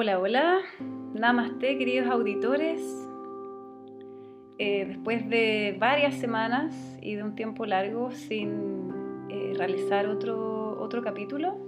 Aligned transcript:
Hola, 0.00 0.20
hola, 0.20 0.60
namaste 1.12 1.76
queridos 1.76 2.08
auditores. 2.08 2.80
Eh, 4.58 4.84
después 4.86 5.28
de 5.28 5.76
varias 5.76 6.14
semanas 6.14 6.72
y 7.02 7.16
de 7.16 7.24
un 7.24 7.34
tiempo 7.34 7.66
largo 7.66 8.12
sin 8.12 8.92
eh, 9.28 9.54
realizar 9.56 10.06
otro, 10.06 10.80
otro 10.80 11.02
capítulo 11.02 11.58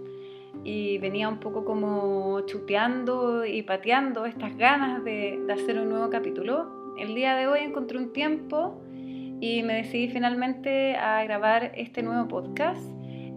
y 0.62 0.98
venía 0.98 1.28
un 1.28 1.40
poco 1.40 1.64
como 1.64 2.42
chuteando 2.46 3.44
y 3.44 3.62
pateando 3.62 4.24
estas 4.26 4.56
ganas 4.56 5.02
de, 5.02 5.42
de 5.44 5.52
hacer 5.52 5.80
un 5.80 5.88
nuevo 5.88 6.08
capítulo, 6.08 6.94
el 7.00 7.16
día 7.16 7.34
de 7.34 7.48
hoy 7.48 7.58
encontré 7.64 7.98
un 7.98 8.12
tiempo 8.12 8.80
y 9.40 9.64
me 9.64 9.74
decidí 9.74 10.06
finalmente 10.06 10.94
a 10.94 11.24
grabar 11.24 11.72
este 11.74 12.04
nuevo 12.04 12.28
podcast 12.28 12.80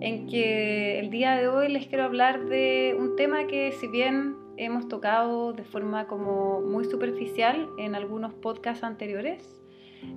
en 0.01 0.27
que 0.27 0.99
el 0.99 1.09
día 1.09 1.35
de 1.35 1.47
hoy 1.47 1.69
les 1.69 1.87
quiero 1.87 2.03
hablar 2.03 2.45
de 2.45 2.95
un 2.95 3.15
tema 3.15 3.47
que 3.47 3.71
si 3.71 3.87
bien 3.87 4.42
hemos 4.65 4.87
tocado 4.87 5.53
de 5.53 5.63
forma 5.63 6.07
como 6.07 6.61
muy 6.61 6.85
superficial 6.85 7.69
en 7.77 7.95
algunos 7.95 8.33
podcasts 8.33 8.83
anteriores. 8.83 9.59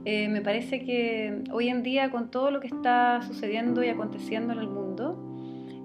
Eh, 0.04 0.28
me 0.28 0.40
parece 0.40 0.84
que 0.84 1.42
hoy 1.52 1.68
en 1.68 1.82
día 1.82 2.10
con 2.10 2.30
todo 2.30 2.50
lo 2.50 2.60
que 2.60 2.66
está 2.66 3.22
sucediendo 3.22 3.82
y 3.84 3.88
aconteciendo 3.88 4.52
en 4.52 4.58
el 4.58 4.68
mundo, 4.68 5.16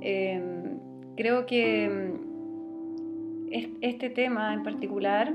em, 0.02 0.80
creo 1.16 1.46
que 1.46 1.90
mm, 1.90 3.50
este 3.82 4.10
tema 4.10 4.54
en 4.54 4.64
particular 4.64 5.34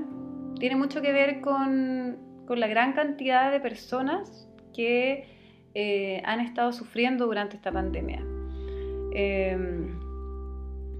tiene 0.59 0.75
mucho 0.75 1.01
que 1.01 1.11
ver 1.11 1.41
con, 1.41 2.17
con 2.45 2.59
la 2.59 2.67
gran 2.67 2.93
cantidad 2.93 3.51
de 3.51 3.59
personas 3.59 4.49
que 4.73 5.25
eh, 5.73 6.21
han 6.25 6.39
estado 6.39 6.71
sufriendo 6.71 7.25
durante 7.25 7.55
esta 7.55 7.71
pandemia. 7.71 8.23
Em, 9.11 10.06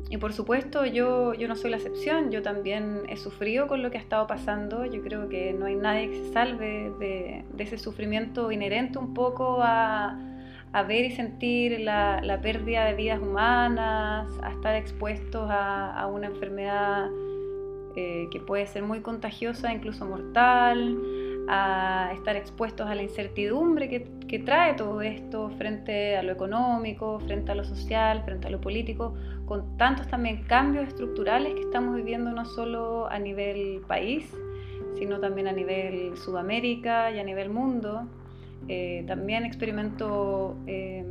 y 0.09 0.17
por 0.17 0.31
supuesto, 0.31 0.85
yo, 0.85 1.33
yo 1.33 1.47
no 1.47 1.55
soy 1.55 1.69
la 1.69 1.77
excepción, 1.77 2.31
yo 2.31 2.41
también 2.41 3.03
he 3.09 3.17
sufrido 3.17 3.67
con 3.67 3.83
lo 3.83 3.91
que 3.91 3.97
ha 3.97 4.01
estado 4.01 4.25
pasando, 4.25 4.85
yo 4.85 5.01
creo 5.01 5.27
que 5.27 5.51
no 5.53 5.65
hay 5.65 5.75
nadie 5.75 6.09
que 6.09 6.23
se 6.23 6.33
salve 6.33 6.93
de, 6.99 7.43
de 7.53 7.63
ese 7.63 7.77
sufrimiento 7.77 8.51
inherente 8.51 8.99
un 8.99 9.13
poco 9.13 9.59
a, 9.61 10.17
a 10.71 10.83
ver 10.83 11.05
y 11.05 11.11
sentir 11.11 11.81
la, 11.81 12.21
la, 12.21 12.39
pérdida 12.39 12.85
de 12.85 12.93
vidas 12.93 13.19
humanas, 13.21 14.27
a 14.41 14.51
estar 14.51 14.75
expuestos 14.75 15.49
a, 15.49 15.99
a 15.99 16.07
una 16.07 16.27
enfermedad 16.27 17.09
eh, 17.97 18.29
que 18.31 18.39
puede 18.39 18.65
ser 18.67 18.83
muy 18.83 19.01
contagiosa, 19.01 19.73
incluso 19.73 20.05
mortal, 20.05 20.97
a 21.47 22.11
estar 22.13 22.35
expuestos 22.35 22.87
a 22.87 22.95
la 22.95 23.03
incertidumbre 23.03 23.87
que, 23.87 24.07
que, 24.27 24.39
trae 24.39 24.73
todo 24.73 25.01
esto 25.01 25.49
frente 25.51 26.17
a 26.17 26.23
lo 26.23 26.33
económico, 26.33 27.19
frente 27.21 27.51
a 27.51 27.55
lo 27.55 27.63
social, 27.63 28.23
frente 28.25 28.47
a 28.47 28.49
lo 28.49 28.59
político, 28.59 29.13
con 29.45 29.77
tantos 29.77 30.07
también 30.07 30.43
cambios 30.43 30.87
estructurales 30.87 31.53
que 31.53 31.61
estamos 31.61 31.95
viviendo 31.95 32.31
no 32.31 32.45
solo 32.45 33.07
a 33.07 33.17
nivel 33.17 33.81
país, 33.87 34.29
sino 34.97 35.19
también 35.19 35.47
a 35.47 35.53
nivel 35.53 36.17
Sudamérica 36.17 37.11
y 37.11 37.19
a 37.19 37.23
nivel 37.23 37.49
mundo. 37.49 38.07
Eh, 38.67 39.05
también 39.07 39.45
experimento 39.45 40.57
eh, 40.67 41.05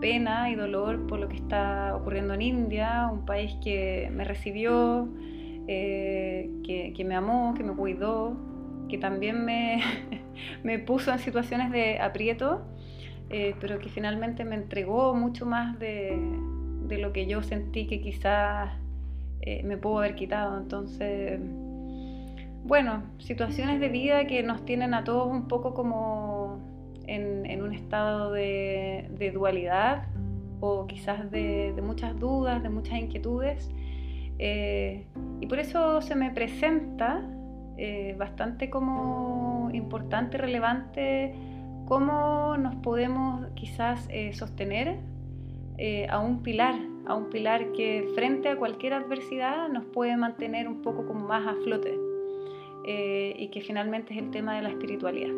pena 0.00 0.50
y 0.50 0.54
dolor 0.54 1.06
por 1.08 1.18
lo 1.18 1.28
que 1.28 1.36
está 1.36 1.96
ocurriendo 1.96 2.34
en 2.34 2.42
India, 2.42 3.08
un 3.12 3.24
país 3.24 3.52
que 3.62 4.08
me 4.14 4.24
recibió, 4.24 5.08
eh, 5.66 6.48
que, 6.64 6.92
que 6.96 7.04
me 7.04 7.16
amó, 7.16 7.54
que 7.56 7.64
me 7.64 7.74
cuidó, 7.74 8.36
que 8.90 8.98
también 8.98 9.44
me, 9.44 9.80
me 10.64 10.78
puso 10.78 11.12
en 11.12 11.18
situaciones 11.18 11.70
de 11.70 11.98
aprieto, 12.00 12.62
eh, 13.30 13.54
pero 13.60 13.78
que 13.78 13.88
finalmente 13.88 14.44
me 14.44 14.56
entregó 14.56 15.14
mucho 15.14 15.46
más 15.46 15.78
de, 15.78 16.18
de 16.88 16.98
lo 16.98 17.12
que 17.12 17.26
yo 17.26 17.42
sentí 17.42 17.86
que 17.86 18.00
quizás 18.00 18.70
eh, 19.42 19.62
me 19.62 19.76
pudo 19.76 19.98
haber 19.98 20.14
quitado. 20.14 20.58
Entonces, 20.58 21.40
bueno, 22.64 23.04
situaciones 23.18 23.80
de 23.80 23.88
vida 23.88 24.26
que 24.26 24.42
nos 24.42 24.64
tienen 24.64 24.92
a 24.94 25.04
todos 25.04 25.28
un 25.28 25.48
poco 25.48 25.72
como 25.72 26.58
en, 27.06 27.46
en 27.46 27.62
un 27.62 27.72
estado 27.72 28.32
de, 28.32 29.32
dualidad 29.32 30.04
o 30.60 30.86
quizás 30.86 31.30
de, 31.30 31.72
de, 31.74 31.82
muchas 31.82 32.18
dudas, 32.18 32.62
de 32.62 32.68
muchas 32.68 32.98
inquietudes. 32.98 33.70
Eh, 34.38 35.06
y 35.40 35.46
por 35.46 35.58
eso 35.58 36.00
se 36.02 36.14
me 36.14 36.30
presenta 36.30 37.22
eh, 37.82 38.14
bastante 38.18 38.68
como 38.68 39.70
importante, 39.72 40.36
relevante, 40.36 41.34
cómo 41.86 42.58
nos 42.58 42.76
podemos 42.76 43.46
quizás 43.54 44.06
eh, 44.10 44.34
sostener 44.34 44.98
eh, 45.78 46.06
a 46.10 46.20
un 46.20 46.42
pilar, 46.42 46.74
a 47.06 47.14
un 47.14 47.30
pilar 47.30 47.72
que 47.72 48.06
frente 48.14 48.50
a 48.50 48.56
cualquier 48.56 48.92
adversidad 48.92 49.68
nos 49.70 49.86
puede 49.86 50.14
mantener 50.18 50.68
un 50.68 50.82
poco 50.82 51.06
como 51.06 51.26
más 51.26 51.46
a 51.46 51.54
flote 51.64 51.98
eh, 52.84 53.34
y 53.38 53.48
que 53.48 53.62
finalmente 53.62 54.12
es 54.12 54.20
el 54.20 54.30
tema 54.30 54.56
de 54.56 54.62
la 54.62 54.68
espiritualidad. 54.68 55.34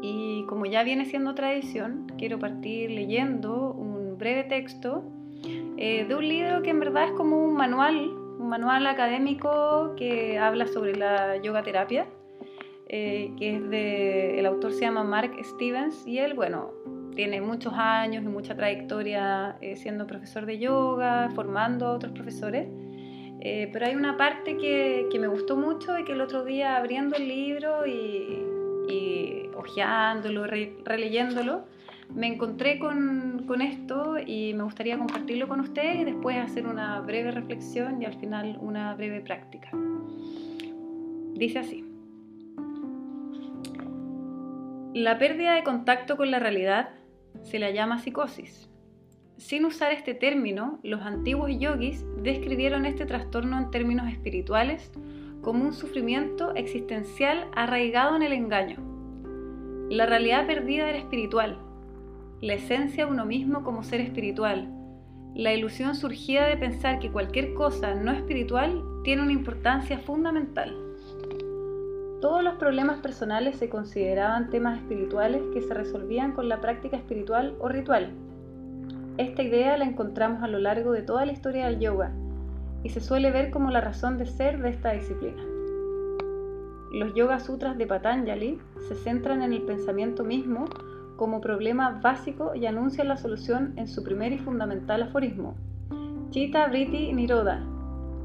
Y 0.00 0.44
como 0.46 0.64
ya 0.66 0.84
viene 0.84 1.06
siendo 1.06 1.34
tradición, 1.34 2.06
quiero 2.16 2.38
partir 2.38 2.92
leyendo 2.92 3.72
un 3.72 4.16
breve 4.16 4.44
texto 4.44 5.02
de 5.76 6.14
un 6.16 6.28
libro 6.28 6.62
que 6.62 6.70
en 6.70 6.78
verdad 6.78 7.06
es 7.06 7.12
como 7.12 7.44
un 7.44 7.54
manual 7.54 8.21
manual 8.52 8.86
académico 8.86 9.94
que 9.96 10.38
habla 10.38 10.66
sobre 10.66 10.94
la 10.94 11.38
yoga 11.38 11.62
terapia, 11.62 12.06
eh, 12.86 13.32
que 13.38 13.56
es 13.56 13.70
de, 13.70 14.38
el 14.38 14.44
autor 14.44 14.74
se 14.74 14.82
llama 14.82 15.02
Mark 15.04 15.32
Stevens 15.42 16.06
y 16.06 16.18
él, 16.18 16.34
bueno, 16.34 16.70
tiene 17.16 17.40
muchos 17.40 17.72
años 17.74 18.22
y 18.22 18.28
mucha 18.28 18.54
trayectoria 18.54 19.56
eh, 19.62 19.76
siendo 19.76 20.06
profesor 20.06 20.44
de 20.44 20.58
yoga, 20.58 21.30
formando 21.34 21.86
a 21.86 21.92
otros 21.92 22.12
profesores. 22.12 22.68
Eh, 23.40 23.70
pero 23.72 23.86
hay 23.86 23.96
una 23.96 24.18
parte 24.18 24.58
que, 24.58 25.06
que, 25.10 25.18
me 25.18 25.28
gustó 25.28 25.56
mucho 25.56 25.98
y 25.98 26.04
que 26.04 26.12
el 26.12 26.20
otro 26.20 26.44
día 26.44 26.76
abriendo 26.76 27.16
el 27.16 27.26
libro 27.26 27.86
y, 27.86 28.44
y 28.86 29.48
hojeándolo, 29.56 30.46
re, 30.46 30.76
releyéndolo, 30.84 31.64
me 32.14 32.26
encontré 32.26 32.78
con, 32.78 33.44
con, 33.46 33.62
esto 33.62 34.16
y 34.18 34.54
me 34.54 34.64
gustaría 34.64 34.98
compartirlo 34.98 35.48
con 35.48 35.60
ustedes 35.60 36.00
y 36.00 36.04
después 36.04 36.36
hacer 36.36 36.66
una 36.66 37.00
breve 37.00 37.30
reflexión 37.30 38.02
y 38.02 38.04
al 38.04 38.14
final 38.14 38.58
una 38.60 38.94
breve 38.94 39.20
práctica. 39.20 39.70
Dice 41.34 41.58
así. 41.58 41.84
La 44.94 45.18
pérdida 45.18 45.54
de 45.54 45.62
contacto 45.62 46.18
con 46.18 46.30
la 46.30 46.38
realidad 46.38 46.90
se 47.42 47.58
la 47.58 47.70
llama 47.70 47.98
psicosis. 47.98 48.68
Sin 49.38 49.64
usar 49.64 49.90
este 49.90 50.14
término, 50.14 50.78
los 50.82 51.00
antiguos 51.00 51.50
yogis 51.58 52.04
describieron 52.18 52.84
este 52.84 53.06
trastorno 53.06 53.58
en 53.58 53.70
términos 53.70 54.08
espirituales 54.12 54.92
como 55.40 55.64
un 55.64 55.72
sufrimiento 55.72 56.54
existencial 56.54 57.48
arraigado 57.56 58.14
en 58.16 58.22
el 58.22 58.32
engaño. 58.32 58.76
La 59.88 60.06
realidad 60.06 60.46
perdida 60.46 60.88
era 60.88 60.98
espiritual, 60.98 61.58
la 62.42 62.54
esencia 62.54 63.06
de 63.06 63.10
uno 63.12 63.24
mismo 63.24 63.62
como 63.62 63.84
ser 63.84 64.00
espiritual, 64.00 64.68
la 65.36 65.54
ilusión 65.54 65.94
surgida 65.94 66.48
de 66.48 66.56
pensar 66.56 66.98
que 66.98 67.12
cualquier 67.12 67.54
cosa 67.54 67.94
no 67.94 68.10
espiritual 68.10 68.82
tiene 69.04 69.22
una 69.22 69.30
importancia 69.30 70.00
fundamental. 70.00 70.76
Todos 72.20 72.42
los 72.42 72.54
problemas 72.54 72.98
personales 72.98 73.56
se 73.58 73.68
consideraban 73.68 74.50
temas 74.50 74.78
espirituales 74.78 75.40
que 75.54 75.62
se 75.62 75.72
resolvían 75.72 76.32
con 76.32 76.48
la 76.48 76.60
práctica 76.60 76.96
espiritual 76.96 77.54
o 77.60 77.68
ritual. 77.68 78.10
Esta 79.18 79.44
idea 79.44 79.76
la 79.76 79.84
encontramos 79.84 80.42
a 80.42 80.48
lo 80.48 80.58
largo 80.58 80.90
de 80.90 81.02
toda 81.02 81.24
la 81.24 81.32
historia 81.32 81.66
del 81.66 81.78
yoga 81.78 82.10
y 82.82 82.88
se 82.88 83.00
suele 83.00 83.30
ver 83.30 83.52
como 83.52 83.70
la 83.70 83.80
razón 83.80 84.18
de 84.18 84.26
ser 84.26 84.60
de 84.60 84.70
esta 84.70 84.92
disciplina. 84.92 85.44
Los 86.90 87.14
Yoga 87.14 87.38
Sutras 87.38 87.78
de 87.78 87.86
Patanjali 87.86 88.58
se 88.88 88.96
centran 88.96 89.42
en 89.42 89.52
el 89.52 89.62
pensamiento 89.62 90.24
mismo 90.24 90.64
como 91.16 91.40
problema 91.40 92.00
básico 92.02 92.54
y 92.54 92.66
anuncia 92.66 93.04
la 93.04 93.16
solución 93.16 93.74
en 93.76 93.88
su 93.88 94.02
primer 94.02 94.32
y 94.32 94.38
fundamental 94.38 95.02
aforismo, 95.02 95.54
Chitta 96.30 96.66
Vritti 96.68 97.12
Niroda, 97.12 97.62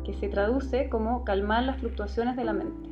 que 0.04 0.14
se 0.14 0.30
traduce 0.30 0.90
como 0.90 1.24
calmar 1.24 1.64
las 1.64 1.78
fluctuaciones 1.78 2.36
de 2.36 2.46
la 2.46 2.54
mente. 2.54 2.90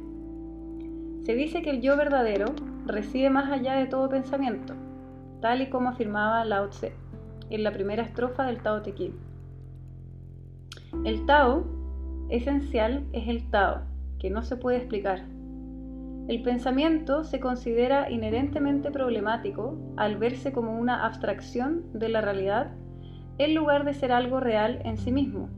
Se 1.24 1.34
dice 1.34 1.62
que 1.62 1.72
el 1.72 1.82
yo 1.82 1.98
verdadero 1.98 2.48
reside 2.86 3.30
más 3.30 3.52
allá 3.52 3.76
de 3.76 3.88
todo 3.88 4.10
pensamiento, 4.10 4.74
tal 5.42 5.62
y 5.62 5.70
como 5.70 5.90
afirmaba 5.90 6.46
Lao 6.46 6.70
Tse 6.70 6.94
en 7.50 7.64
la 7.64 7.72
primera 7.72 8.04
estrofa 8.04 8.46
del 8.46 8.62
Tao 8.62 8.82
Te 8.82 8.94
Ching. 8.94 9.16
El 11.04 11.26
Tao 11.26 11.66
esencial 12.30 13.06
es 13.14 13.28
el 13.28 13.50
Tao, 13.50 13.82
que 14.20 14.30
no 14.30 14.44
se 14.44 14.58
puede 14.58 14.78
explicar, 14.78 15.24
el 16.28 16.42
pensamiento 16.42 17.24
se 17.24 17.40
considera 17.40 18.10
inherentemente 18.10 18.90
problemático 18.90 19.78
al 19.96 20.18
verse 20.18 20.52
como 20.52 20.80
una 20.80 21.06
abstracción 21.06 21.84
de 21.94 22.10
la 22.10 22.22
realidad 22.22 22.72
en 23.38 23.54
lugar 23.54 23.86
de 23.86 23.94
ser 23.94 24.12
algo 24.12 24.40
real 24.40 24.82
en 24.86 24.98
sí 24.98 25.12
mismo. 25.12 25.50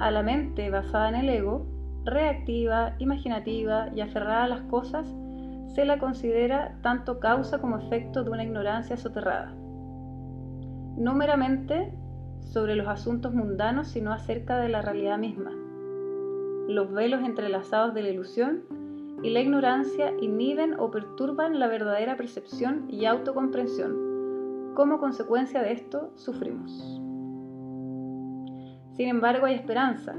A 0.00 0.12
la 0.12 0.22
mente 0.22 0.70
basada 0.70 1.08
en 1.08 1.16
el 1.16 1.28
ego, 1.28 1.66
reactiva, 2.04 2.94
imaginativa 2.98 3.88
y 3.94 4.00
aferrada 4.00 4.44
a 4.44 4.48
las 4.48 4.62
cosas, 4.62 5.12
se 5.74 5.84
la 5.84 5.98
considera 5.98 6.78
tanto 6.82 7.18
causa 7.18 7.58
como 7.60 7.78
efecto 7.78 8.22
de 8.22 8.30
una 8.30 8.44
ignorancia 8.44 8.96
soterrada. 8.96 9.52
No 10.96 11.14
meramente 11.14 11.92
sobre 12.42 12.76
los 12.76 12.86
asuntos 12.86 13.34
mundanos, 13.34 13.88
sino 13.88 14.12
acerca 14.12 14.58
de 14.58 14.68
la 14.68 14.82
realidad 14.82 15.18
misma. 15.18 15.50
los 16.66 16.90
velos 16.92 17.22
entrelazados 17.22 17.92
de 17.92 18.02
la 18.02 18.08
ilusión 18.08 18.62
y 19.24 19.30
la 19.30 19.40
ignorancia 19.40 20.12
inhiben 20.20 20.78
o 20.78 20.90
perturban 20.90 21.58
la 21.58 21.66
verdadera 21.66 22.14
percepción 22.14 22.84
y 22.90 23.06
autocomprensión. 23.06 24.74
Como 24.74 24.98
consecuencia 24.98 25.62
de 25.62 25.72
esto, 25.72 26.12
sufrimos. 26.14 26.70
Sin 28.92 29.08
embargo, 29.08 29.46
hay 29.46 29.54
esperanza. 29.54 30.14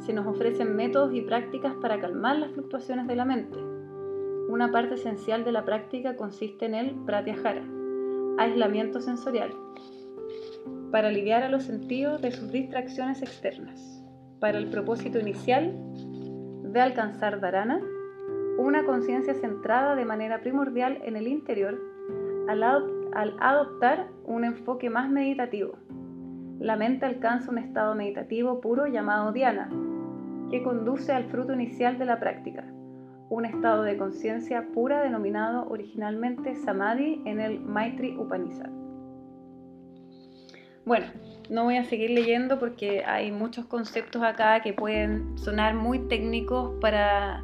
Se 0.00 0.12
nos 0.12 0.26
ofrecen 0.26 0.74
métodos 0.74 1.14
y 1.14 1.20
prácticas 1.20 1.74
para 1.80 2.00
calmar 2.00 2.38
las 2.38 2.50
fluctuaciones 2.50 3.06
de 3.06 3.14
la 3.14 3.24
mente. 3.24 3.56
Una 4.48 4.72
parte 4.72 4.94
esencial 4.94 5.44
de 5.44 5.52
la 5.52 5.64
práctica 5.64 6.16
consiste 6.16 6.66
en 6.66 6.74
el 6.74 6.90
pratyahara, 7.06 7.64
aislamiento 8.38 9.00
sensorial, 9.00 9.54
para 10.90 11.06
aliviar 11.06 11.44
a 11.44 11.48
los 11.48 11.62
sentidos 11.62 12.20
de 12.20 12.32
sus 12.32 12.50
distracciones 12.50 13.22
externas, 13.22 14.04
para 14.40 14.58
el 14.58 14.70
propósito 14.70 15.20
inicial 15.20 15.72
de 16.64 16.80
alcanzar 16.80 17.40
dharana, 17.40 17.80
una 18.58 18.84
conciencia 18.84 19.34
centrada 19.34 19.96
de 19.96 20.04
manera 20.04 20.40
primordial 20.40 21.00
en 21.04 21.16
el 21.16 21.26
interior 21.26 21.80
al, 22.48 22.62
adoptar 23.40 24.08
un 24.24 24.44
enfoque 24.44 24.90
más 24.90 25.10
meditativo. 25.10 25.74
La 26.60 26.76
mente 26.76 27.06
alcanza 27.06 27.50
un 27.50 27.58
estado 27.58 27.94
meditativo 27.94 28.60
puro 28.60 28.86
llamado 28.86 29.32
dhyana, 29.32 29.70
que 30.50 30.62
conduce 30.62 31.12
al 31.12 31.24
fruto 31.24 31.52
inicial 31.52 31.98
de 31.98 32.04
la 32.04 32.20
práctica, 32.20 32.64
un 33.28 33.44
estado 33.44 33.82
de 33.82 33.96
conciencia 33.96 34.68
pura 34.72 35.02
denominado 35.02 35.66
originalmente 35.68 36.54
samadhi 36.54 37.22
en 37.24 37.40
el 37.40 37.60
Maitri 37.60 38.16
Upanishad. 38.16 38.70
Bueno, 40.84 41.06
no 41.48 41.64
voy 41.64 41.76
a 41.76 41.84
seguir 41.84 42.10
leyendo 42.10 42.58
porque 42.58 43.04
hay 43.04 43.32
muchos 43.32 43.64
conceptos 43.64 44.22
acá 44.22 44.60
que 44.60 44.74
pueden 44.74 45.38
sonar 45.38 45.74
muy 45.74 45.98
técnicos 46.08 46.78
para, 46.80 47.42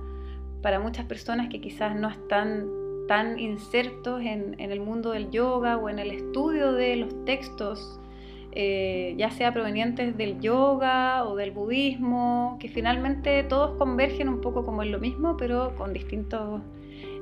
muchas 0.80 1.06
personas 1.06 1.48
que 1.48 1.60
quizás 1.60 1.94
no 1.94 2.08
están 2.08 2.68
tan 3.08 3.38
insertos 3.38 4.22
en, 4.22 4.54
el 4.58 4.80
mundo 4.80 5.10
del 5.10 5.30
yoga 5.30 5.76
o 5.76 5.88
en 5.88 5.98
el 5.98 6.12
estudio 6.12 6.72
de 6.72 6.96
los 6.96 7.24
textos, 7.24 7.98
eh, 8.52 9.14
ya 9.16 9.30
sea 9.30 9.52
provenientes 9.52 10.16
del 10.16 10.40
yoga 10.40 11.24
o 11.24 11.34
del 11.34 11.50
budismo, 11.50 12.56
que 12.60 12.68
finalmente 12.68 13.42
todos 13.44 13.76
convergen 13.78 14.28
un 14.28 14.40
poco 14.40 14.64
como 14.64 14.82
en 14.82 14.92
lo 14.92 15.00
mismo, 15.00 15.36
pero 15.36 15.74
con 15.76 15.92
distintos, 15.92 16.60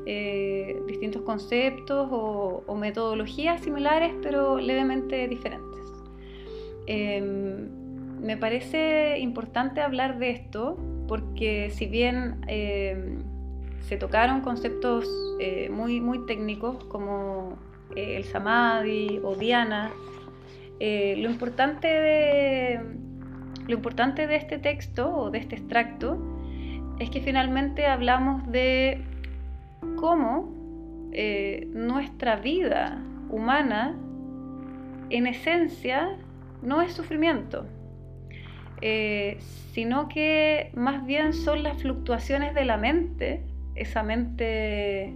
eh, 0.04 0.76
distintos 0.86 1.22
conceptos 1.22 2.08
o, 2.10 2.62
o 2.66 2.74
metodologías 2.74 3.62
similares, 3.62 4.12
pero 4.22 4.58
levemente 4.58 5.26
diferentes. 5.26 5.68
Em, 6.86 7.68
me 8.20 8.36
parece 8.36 9.18
importante 9.18 9.80
hablar 9.80 10.18
de 10.18 10.30
esto 10.30 10.78
porque 11.06 11.70
si 11.70 11.86
bien 11.86 12.40
em, 12.46 13.22
se 13.80 13.96
tocaron 13.96 14.40
conceptos 14.42 15.08
eh, 15.40 15.70
muy, 15.70 16.00
muy 16.00 16.26
técnicos 16.26 16.84
como 16.84 17.58
eh, 17.96 18.16
el 18.16 18.24
samadhi 18.24 19.20
o 19.22 19.34
Diana, 19.34 19.90
eh, 20.80 21.16
lo, 21.18 21.30
importante 21.30 21.88
de, 21.88 22.80
lo 23.66 23.74
importante 23.74 24.26
de 24.26 24.36
este 24.36 24.58
texto 24.58 25.14
o 25.14 25.30
de 25.30 25.38
este 25.38 25.56
extracto 25.56 26.18
es 26.98 27.10
que 27.10 27.20
finalmente 27.20 27.86
hablamos 27.86 28.46
de 28.50 29.02
cómo 29.96 30.56
nuestra 31.72 32.36
vida 32.36 33.02
humana 33.30 33.96
en 35.10 35.26
esencia 35.26 36.16
no 36.62 36.82
es 36.82 36.92
sufrimiento, 36.92 37.66
sino 39.72 40.08
que 40.08 40.70
más 40.74 41.04
bien 41.06 41.32
son 41.32 41.62
las 41.62 41.80
fluctuaciones 41.80 42.54
de 42.54 42.64
la 42.64 42.76
mente, 42.76 43.42
esa 43.78 44.02
mente 44.02 45.14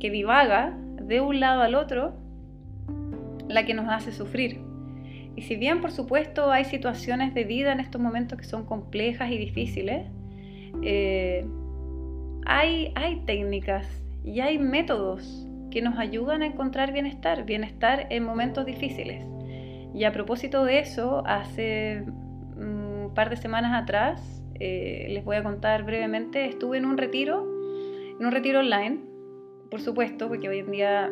que 0.00 0.10
divaga 0.10 0.76
de 1.02 1.20
un 1.20 1.40
lado 1.40 1.62
al 1.62 1.74
otro, 1.74 2.14
la 3.48 3.64
que 3.64 3.74
nos 3.74 3.88
hace 3.88 4.12
sufrir. 4.12 4.60
Y 5.36 5.42
si 5.42 5.56
bien 5.56 5.80
por 5.80 5.90
supuesto 5.90 6.50
hay 6.50 6.64
situaciones 6.64 7.34
de 7.34 7.44
vida 7.44 7.72
en 7.72 7.80
estos 7.80 8.00
momentos 8.00 8.38
que 8.38 8.44
son 8.44 8.64
complejas 8.64 9.30
y 9.30 9.38
difíciles, 9.38 10.06
eh, 10.82 11.44
hay, 12.46 12.92
hay 12.94 13.22
técnicas 13.26 13.86
y 14.24 14.40
hay 14.40 14.58
métodos 14.58 15.46
que 15.70 15.82
nos 15.82 15.98
ayudan 15.98 16.42
a 16.42 16.46
encontrar 16.46 16.92
bienestar, 16.92 17.44
bienestar 17.44 18.06
en 18.10 18.24
momentos 18.24 18.64
difíciles. 18.64 19.24
Y 19.92 20.04
a 20.04 20.12
propósito 20.12 20.64
de 20.64 20.80
eso, 20.80 21.22
hace 21.26 22.04
un 22.56 23.12
par 23.14 23.30
de 23.30 23.36
semanas 23.36 23.82
atrás, 23.82 24.42
eh, 24.60 25.06
les 25.10 25.24
voy 25.24 25.36
a 25.36 25.42
contar 25.42 25.82
brevemente, 25.82 26.46
estuve 26.46 26.78
en 26.78 26.84
un 26.84 26.96
retiro, 26.96 27.53
en 28.18 28.26
un 28.26 28.32
retiro 28.32 28.60
online, 28.60 29.00
por 29.70 29.80
supuesto, 29.80 30.28
porque 30.28 30.48
hoy 30.48 30.58
en 30.58 30.70
día 30.70 31.10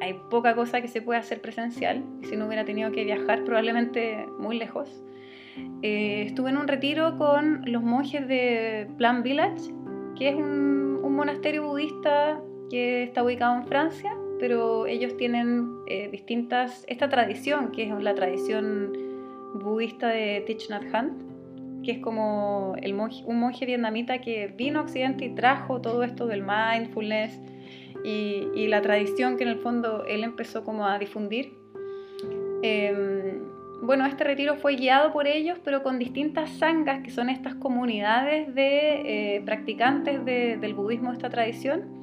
hay 0.00 0.14
poca 0.30 0.54
cosa 0.54 0.80
que 0.80 0.88
se 0.88 1.02
pueda 1.02 1.20
hacer 1.20 1.40
presencial, 1.40 2.04
y 2.22 2.26
si 2.26 2.36
no 2.36 2.46
hubiera 2.46 2.64
tenido 2.64 2.90
que 2.92 3.04
viajar 3.04 3.44
probablemente 3.44 4.26
muy 4.38 4.58
lejos. 4.58 5.02
Eh, 5.82 6.22
estuve 6.26 6.50
en 6.50 6.56
un 6.56 6.68
retiro 6.68 7.18
con 7.18 7.62
los 7.66 7.82
monjes 7.82 8.26
de 8.26 8.88
Plan 8.96 9.22
Village, 9.22 9.72
que 10.16 10.30
es 10.30 10.34
un, 10.36 10.80
monasterio 11.10 11.64
budista 11.64 12.40
que 12.70 13.02
está 13.02 13.22
ubicado 13.22 13.56
en 13.56 13.66
Francia 13.66 14.10
pero 14.40 14.86
ellos 14.86 15.16
tienen 15.18 15.70
eh, 15.86 16.08
distintas, 16.10 16.84
esta 16.88 17.08
tradición, 17.10 17.70
que 17.70 17.84
es 17.84 18.02
la 18.02 18.14
tradición 18.14 18.92
budista 19.54 20.08
de 20.08 20.42
Thich 20.46 20.70
Nhat 20.70 20.84
Hanh, 20.92 21.12
que 21.82 21.92
es 21.92 21.98
como 21.98 22.74
el 22.82 22.94
un 22.94 23.40
monje 23.40 23.66
vietnamita 23.66 24.20
que 24.20 24.48
vino 24.48 24.80
a 24.80 24.82
Occidente 24.82 25.24
y 25.24 25.34
trajo 25.34 25.80
todo 25.80 26.02
esto 26.02 26.26
del 26.26 26.42
mindfulness 26.42 27.40
y, 28.04 28.66
la 28.68 28.80
tradición 28.82 29.36
que 29.36 29.42
en 29.42 29.50
el 29.50 29.58
fondo 29.58 30.04
él 30.04 30.22
empezó 30.22 30.64
como 30.64 30.86
a 30.86 30.98
difundir. 30.98 31.52
Em, 32.62 33.42
bueno, 33.82 34.06
este 34.06 34.24
retiro 34.24 34.56
fue 34.56 34.76
guiado 34.76 35.12
por 35.12 35.26
ellos, 35.26 35.58
pero 35.64 35.82
con 35.82 35.98
distintas 35.98 36.50
sangas, 36.50 37.02
que 37.02 37.10
son 37.10 37.30
estas 37.30 37.54
comunidades 37.54 38.54
de 38.54 39.36
eh, 39.36 39.42
practicantes 39.44 40.24
del 40.24 40.74
budismo 40.74 41.10
de 41.10 41.16
esta 41.16 41.30
tradición 41.30 42.00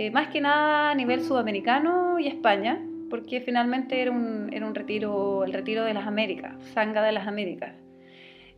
eh, 0.00 0.10
más 0.10 0.28
que 0.28 0.40
nada 0.40 0.92
a 0.92 0.94
nivel 0.94 1.22
sudamericano 1.22 2.18
y 2.18 2.26
España, 2.26 2.80
porque 3.10 3.42
finalmente 3.42 4.00
era 4.00 4.10
un, 4.10 4.48
era 4.50 4.66
un 4.66 4.74
retiro, 4.74 5.44
el 5.44 5.52
retiro 5.52 5.84
de 5.84 5.92
las 5.92 6.06
Américas, 6.06 6.54
Sanga 6.72 7.02
de 7.02 7.12
las 7.12 7.28
Américas. 7.28 7.74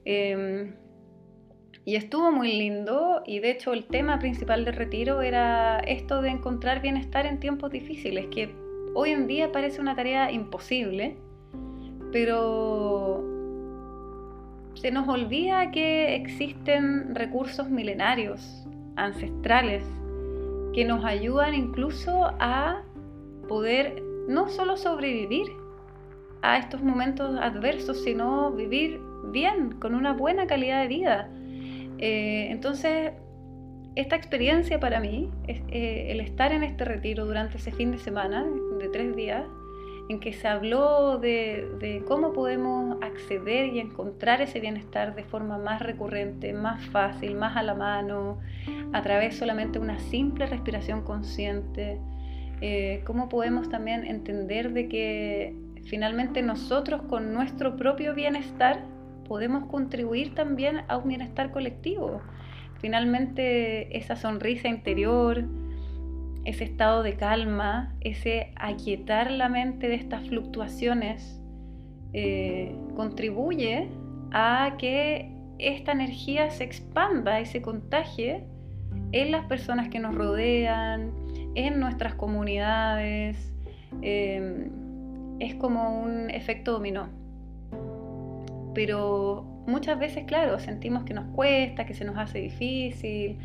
Em, 0.05 0.75
y 1.85 1.97
estuvo 1.97 2.31
muy 2.31 2.53
lindo 2.53 3.23
y 3.27 3.41
de 3.41 3.51
hecho 3.51 3.73
el 3.73 3.87
tema 3.87 4.19
principal 4.19 4.65
del 4.65 4.75
retiro 4.75 5.23
era 5.23 5.81
esto 5.81 6.23
de 6.23 6.31
encontrar 6.31 6.81
bienestar 6.81 7.27
en 7.27 7.41
tiempos 7.41 7.71
difíciles, 7.71 8.27
que 8.27 8.55
hoy 8.95 9.11
en 9.11 9.27
día 9.27 9.51
parece 9.53 9.81
una 9.81 9.97
tarea 9.97 10.31
imposible, 10.31 11.17
pero 12.13 13.25
se 14.75 14.91
nos 14.91 15.09
olvida 15.09 15.71
que 15.71 16.15
existen 16.15 17.15
recursos 17.15 17.69
milenarios, 17.69 18.67
ancestrales, 18.97 19.85
que 20.73 20.85
nos 20.85 21.05
ayudan 21.05 21.55
incluso 21.55 22.27
a 22.41 22.83
poder 23.49 24.03
no 24.29 24.49
solo 24.49 24.77
sobrevivir 24.77 25.49
a 26.43 26.59
estos 26.59 26.83
momentos 26.83 27.37
adversos, 27.41 28.03
sino 28.03 28.51
vivir 28.53 29.01
bien, 29.31 29.73
con 29.81 29.95
una 29.95 30.13
buena 30.13 30.47
calidad 30.47 30.83
de 30.83 30.89
vida. 30.89 31.29
Eh, 31.99 32.49
entonces, 32.51 33.13
esta 33.95 34.17
experiencia 34.17 34.81
para 34.81 35.01
mí, 35.01 35.31
eh, 35.47 36.07
el 36.09 36.21
estar 36.21 36.53
en 36.53 36.63
este 36.63 36.85
retiro 36.85 37.27
durante 37.27 37.59
ese 37.59 37.73
fin 37.73 37.93
de 37.93 37.99
semana, 37.99 38.47
de 38.79 38.89
tres 38.89 39.15
días, 39.15 39.45
en 40.09 40.21
que 40.21 40.33
se 40.33 40.49
habló 40.49 41.19
de, 41.19 42.03
cómo 42.09 42.33
podemos 42.33 42.97
acceder 43.03 43.73
y 43.73 43.81
encontrar 43.81 44.41
ese 44.41 44.61
bienestar 44.61 45.15
de 45.15 45.25
forma 45.25 45.59
más 45.59 45.81
recurrente, 45.81 46.53
más 46.53 46.85
fácil, 46.87 47.37
más 47.37 47.57
a 47.57 47.63
la 47.63 47.75
mano, 47.75 48.39
a 48.93 49.03
través 49.03 49.37
solamente 49.37 49.79
de 49.79 49.85
una 49.85 49.99
simple 49.99 50.47
respiración 50.47 51.03
consciente. 51.03 51.99
Eh, 52.61 53.03
cómo 53.07 53.29
podemos 53.29 53.69
también 53.69 54.05
entender 54.05 54.73
de 54.73 54.89
que 54.89 55.55
finalmente 55.85 56.43
nosotros 56.43 57.03
con 57.03 57.33
nuestro 57.33 57.77
propio 57.77 58.15
bienestar 58.15 58.85
podemos 59.29 59.67
contribuir 59.71 60.35
también 60.35 60.83
a 60.89 60.97
un 60.97 61.09
bienestar 61.09 61.51
colectivo. 61.51 62.21
Finalmente 62.81 63.97
esa 63.97 64.17
sonrisa 64.17 64.69
interior, 64.69 65.45
ese 66.45 66.65
estado 66.65 67.03
de 67.03 67.17
calma, 67.17 67.95
ese 68.01 68.53
aquietar 68.57 69.31
la 69.31 69.49
mente 69.49 69.89
de 69.89 69.95
estas 69.95 70.29
fluctuaciones, 70.29 71.41
eh, 72.13 72.75
contribuye 72.97 73.89
a 74.33 74.75
que 74.79 75.31
esta 75.59 75.93
energía 75.93 76.51
se 76.51 76.65
expanda 76.65 77.41
y 77.41 77.47
se 77.47 77.63
contagie 77.63 78.45
en 79.13 79.31
las 79.31 79.47
personas 79.47 79.89
que 79.89 80.01
nos 80.01 80.15
rodean, 80.15 81.13
en 81.55 81.79
nuestras 81.79 82.15
comunidades. 82.15 83.53
Em, 84.01 84.71
es 85.39 85.55
como 85.55 86.03
un 86.03 86.31
efecto 86.31 86.73
dominó. 86.73 87.22
Pero 88.75 89.45
muchas 89.67 89.99
veces, 89.99 90.25
claro, 90.25 90.59
sentimos 90.59 91.05
que 91.05 91.15
nos 91.15 91.27
cuesta, 91.35 91.87
que 91.87 91.95
se 91.95 92.05
nos 92.05 92.17
hace 92.17 92.41
difícil, 92.41 93.39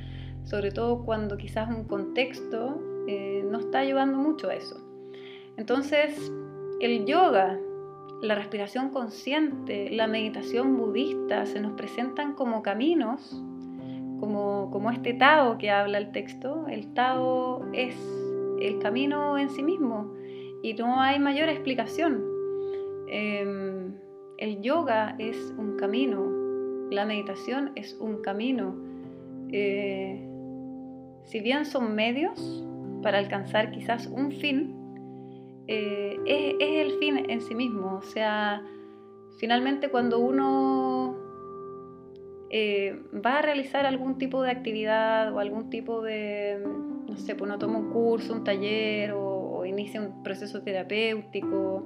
sobre 0.43 0.71
todo 0.71 1.03
cuando 1.03 1.37
quizás 1.37 1.69
un 1.69 1.83
contexto 1.83 2.79
eh, 3.07 3.43
no 3.49 3.59
está 3.59 3.79
ayudando 3.79 4.17
mucho 4.17 4.49
a 4.49 4.55
eso. 4.55 4.79
Entonces, 5.57 6.31
el 6.79 7.05
yoga, 7.05 7.59
la 8.21 8.35
respiración 8.35 8.89
consciente, 8.89 9.89
la 9.91 10.07
meditación 10.07 10.77
budista 10.77 11.45
se 11.45 11.59
nos 11.59 11.73
presentan 11.73 12.33
como 12.33 12.61
caminos, 12.63 13.43
como, 14.19 14.69
como 14.71 14.91
este 14.91 15.13
Tao 15.13 15.57
que 15.57 15.69
habla 15.69 15.97
el 15.97 16.11
texto. 16.11 16.65
El 16.67 16.93
Tao 16.93 17.65
es 17.73 17.95
el 18.59 18.79
camino 18.79 19.37
en 19.37 19.49
sí 19.49 19.63
mismo 19.63 20.13
y 20.63 20.73
no 20.73 20.99
hay 20.99 21.19
mayor 21.19 21.49
explicación. 21.49 22.23
Em, 23.07 23.93
el 24.37 24.61
yoga 24.61 25.15
es 25.19 25.37
un 25.57 25.77
camino, 25.77 26.25
la 26.91 27.05
meditación 27.05 27.71
es 27.75 27.93
un 27.99 28.21
camino. 28.21 28.75
Eh, 29.51 30.21
si 31.25 31.39
bien 31.39 31.65
son 31.65 31.95
medios 31.95 32.65
para 33.01 33.17
alcanzar 33.17 33.71
quizás 33.71 34.07
un 34.07 34.31
fin, 34.31 34.75
eh, 35.67 36.17
es, 36.25 36.55
el 36.59 36.99
fin 36.99 37.29
en 37.29 37.41
sí 37.41 37.55
mismo. 37.55 37.95
O 37.95 38.01
sea, 38.01 38.63
finalmente 39.39 39.89
cuando 39.89 40.19
uno 40.19 41.17
eh, 42.49 43.01
va 43.13 43.39
a 43.39 43.41
realizar 43.41 43.85
algún 43.85 44.17
tipo 44.17 44.41
de 44.41 44.51
actividad 44.51 45.33
o 45.33 45.39
algún 45.39 45.69
tipo 45.69 46.01
de, 46.01 46.63
no 47.07 47.17
sé, 47.17 47.35
pues 47.35 47.49
uno 47.49 47.59
toma 47.59 47.79
un 47.79 47.91
curso, 47.91 48.33
un 48.33 48.43
taller 48.43 49.11
o, 49.13 49.65
inicia 49.65 49.99
un 49.99 50.23
proceso 50.23 50.61
terapéutico 50.61 51.83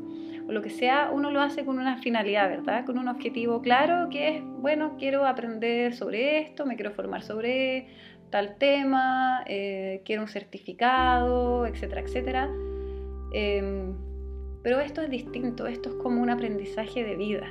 o 0.48 0.52
lo 0.52 0.62
que 0.62 0.70
sea, 0.70 1.10
uno 1.14 1.32
lo 1.32 1.42
hace 1.42 1.66
con 1.66 1.80
una 1.80 1.98
finalidad, 1.98 2.50
¿verdad? 2.50 2.86
Con 2.86 2.98
un 2.98 3.08
objetivo 3.08 3.62
claro 3.62 4.10
que 4.10 4.38
es, 4.38 4.44
bueno, 4.44 4.96
quiero 4.98 5.26
aprender 5.26 5.94
sobre 5.94 6.40
esto, 6.40 6.66
me 6.66 6.76
quiero 6.76 6.92
formar 6.92 7.24
sobre 7.24 7.88
tal 8.30 8.56
tema, 8.58 9.44
eh, 9.46 10.02
quiero 10.06 10.24
un 10.24 10.28
certificado, 10.28 11.66
etcétera, 11.66 12.02
etcétera. 12.02 12.50
Em, 13.34 13.94
pero 14.64 14.80
esto 14.80 15.02
es 15.02 15.10
distinto, 15.10 15.68
esto 15.68 15.90
es 15.90 15.96
como 15.96 16.22
un 16.22 16.30
aprendizaje 16.30 17.04
de 17.04 17.16
vida. 17.16 17.48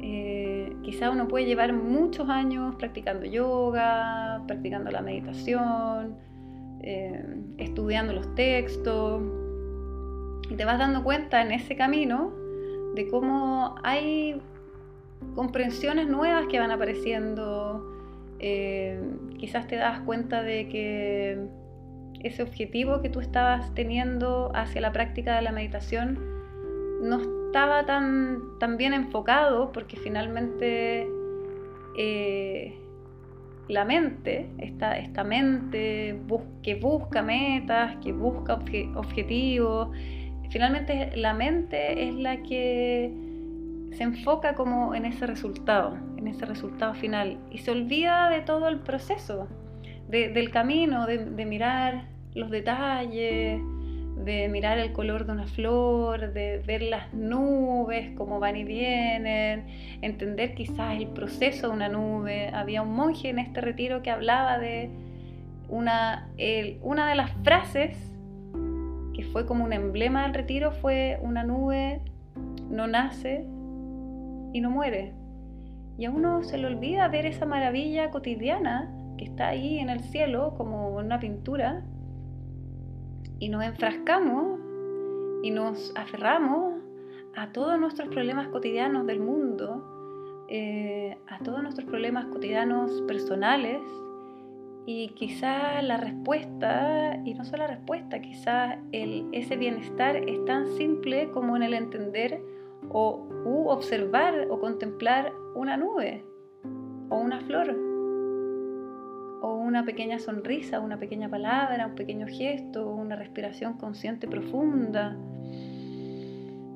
Eh, 0.00 0.76
quizá 0.82 1.10
uno 1.10 1.26
puede 1.26 1.44
llevar 1.46 1.72
muchos 1.72 2.28
años 2.28 2.76
practicando 2.76 3.26
yoga, 3.26 4.42
practicando 4.46 4.90
la 4.90 5.02
meditación, 5.02 6.16
em, 6.80 7.54
estudiando 7.58 8.12
los 8.12 8.34
textos, 8.34 9.22
y 10.48 10.54
te 10.54 10.64
vas 10.64 10.78
dando 10.78 11.02
cuenta 11.04 11.42
en 11.42 11.52
ese 11.52 11.76
camino 11.76 12.32
de 12.94 13.08
cómo 13.08 13.76
hay 13.82 14.40
comprensiones 15.34 16.08
nuevas 16.08 16.46
que 16.46 16.58
van 16.58 16.70
apareciendo. 16.70 17.94
Em, 18.40 19.36
quizás 19.36 19.66
te 19.66 19.76
das 19.76 20.00
cuenta 20.00 20.42
de 20.42 20.68
que 20.68 21.48
ese 22.22 22.42
objetivo 22.42 23.00
que 23.02 23.08
tú 23.08 23.20
estabas 23.20 23.74
teniendo 23.74 24.50
hacia 24.54 24.80
la 24.80 24.92
práctica 24.92 25.36
de 25.36 25.42
la 25.42 25.52
meditación 25.52 26.18
no 27.02 27.20
estaba 27.20 27.84
tan, 27.86 28.40
tan 28.58 28.76
bien 28.76 28.92
enfocado 28.92 29.72
porque 29.72 29.96
finalmente 29.96 31.08
eh, 31.96 32.78
la 33.68 33.84
mente, 33.84 34.48
esta, 34.58 34.98
esta 34.98 35.24
mente 35.24 36.18
que 36.62 36.74
busca 36.76 37.22
metas, 37.22 37.96
que 37.96 38.12
busca 38.12 38.54
objetivos, 38.94 39.90
finalmente 40.50 41.16
la 41.16 41.34
mente 41.34 42.08
es 42.08 42.14
la 42.14 42.42
que 42.42 43.12
se 43.92 44.02
enfoca 44.02 44.54
como 44.54 44.94
en 44.94 45.04
ese 45.04 45.26
resultado, 45.26 45.96
en 46.16 46.28
ese 46.28 46.46
resultado 46.46 46.94
final 46.94 47.38
y 47.50 47.58
se 47.58 47.70
olvida 47.70 48.30
de 48.30 48.40
todo 48.42 48.68
el 48.68 48.80
proceso 48.80 49.48
del 50.08 50.50
camino, 50.50 51.06
de, 51.06 51.44
mirar 51.44 52.06
los 52.34 52.50
detalles, 52.50 53.60
de 54.24 54.48
mirar 54.48 54.78
el 54.78 54.92
color 54.92 55.26
de 55.26 55.32
una 55.32 55.46
flor, 55.46 56.32
de 56.32 56.62
ver 56.66 56.82
las 56.82 57.12
nubes, 57.12 58.12
cómo 58.16 58.40
van 58.40 58.56
y 58.56 58.64
vienen, 58.64 59.66
entender 60.00 60.54
quizás 60.54 60.96
el 60.96 61.08
proceso 61.08 61.68
de 61.68 61.74
una 61.74 61.88
nube. 61.88 62.48
Había 62.54 62.80
un 62.80 62.94
monje 62.94 63.28
en 63.28 63.38
este 63.38 63.60
retiro 63.60 64.00
que 64.00 64.10
hablaba 64.10 64.58
de 64.58 64.88
una, 65.68 66.30
una 66.80 67.08
de 67.08 67.14
las 67.14 67.32
frases 67.44 68.07
que 69.18 69.24
fue 69.24 69.46
como 69.46 69.64
un 69.64 69.72
emblema 69.72 70.22
del 70.22 70.32
retiro 70.32 70.70
fue 70.70 71.18
una 71.20 71.42
nube 71.42 72.00
no 72.70 72.86
nace 72.86 73.44
y 74.52 74.60
no 74.60 74.70
muere. 74.70 75.12
Y 75.98 76.04
a 76.04 76.12
uno 76.12 76.44
se 76.44 76.56
le 76.56 76.68
olvida 76.68 77.08
ver 77.08 77.26
esa 77.26 77.44
maravilla 77.44 78.12
cotidiana 78.12 78.88
que 79.16 79.24
está 79.24 79.48
ahí 79.48 79.80
en 79.80 79.90
el 79.90 80.04
cielo 80.04 80.54
como 80.56 80.90
una 80.90 81.18
pintura 81.18 81.82
y 83.40 83.48
nos 83.48 83.64
enfrascamos 83.64 84.60
y 85.42 85.50
nos 85.50 85.92
aferramos 85.96 86.74
a 87.34 87.48
todos 87.48 87.76
nuestros 87.80 88.10
problemas 88.10 88.46
cotidianos 88.46 89.04
del 89.04 89.18
mundo, 89.18 90.46
eh, 90.48 91.18
a 91.26 91.40
todos 91.40 91.60
nuestros 91.60 91.88
problemas 91.88 92.26
cotidianos 92.26 93.02
personales 93.08 93.80
y 94.90 95.10
quizá 95.10 95.82
la 95.82 95.98
respuesta, 95.98 97.20
y 97.26 97.34
no 97.34 97.44
solo 97.44 97.64
la 97.64 97.66
respuesta, 97.66 98.22
quizá 98.22 98.78
ese 98.90 99.58
bienestar 99.58 100.16
es 100.16 100.42
tan 100.46 100.66
simple 100.78 101.30
como 101.30 101.58
en 101.58 101.62
el 101.62 101.74
entender 101.74 102.40
o 102.88 103.28
u 103.44 103.68
observar 103.68 104.46
o 104.48 104.58
contemplar 104.58 105.34
una 105.54 105.76
nube 105.76 106.24
o 107.10 107.18
una 107.18 107.38
flor 107.40 107.76
o 109.42 109.56
una 109.56 109.84
pequeña 109.84 110.18
sonrisa, 110.18 110.80
una 110.80 110.98
pequeña 110.98 111.28
palabra, 111.28 111.88
un 111.88 111.94
pequeño 111.94 112.26
gesto, 112.26 112.88
una 112.88 113.14
respiración 113.14 113.74
consciente 113.74 114.26
profunda 114.26 115.18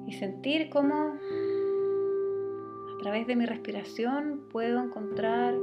y 0.07 0.13
sentir 0.13 0.69
cómo 0.69 1.15
a 2.95 2.99
través 3.01 3.27
de 3.27 3.37
mi 3.37 3.47
respiración 3.47 4.43
puedo 4.51 4.83
encontrar 4.83 5.55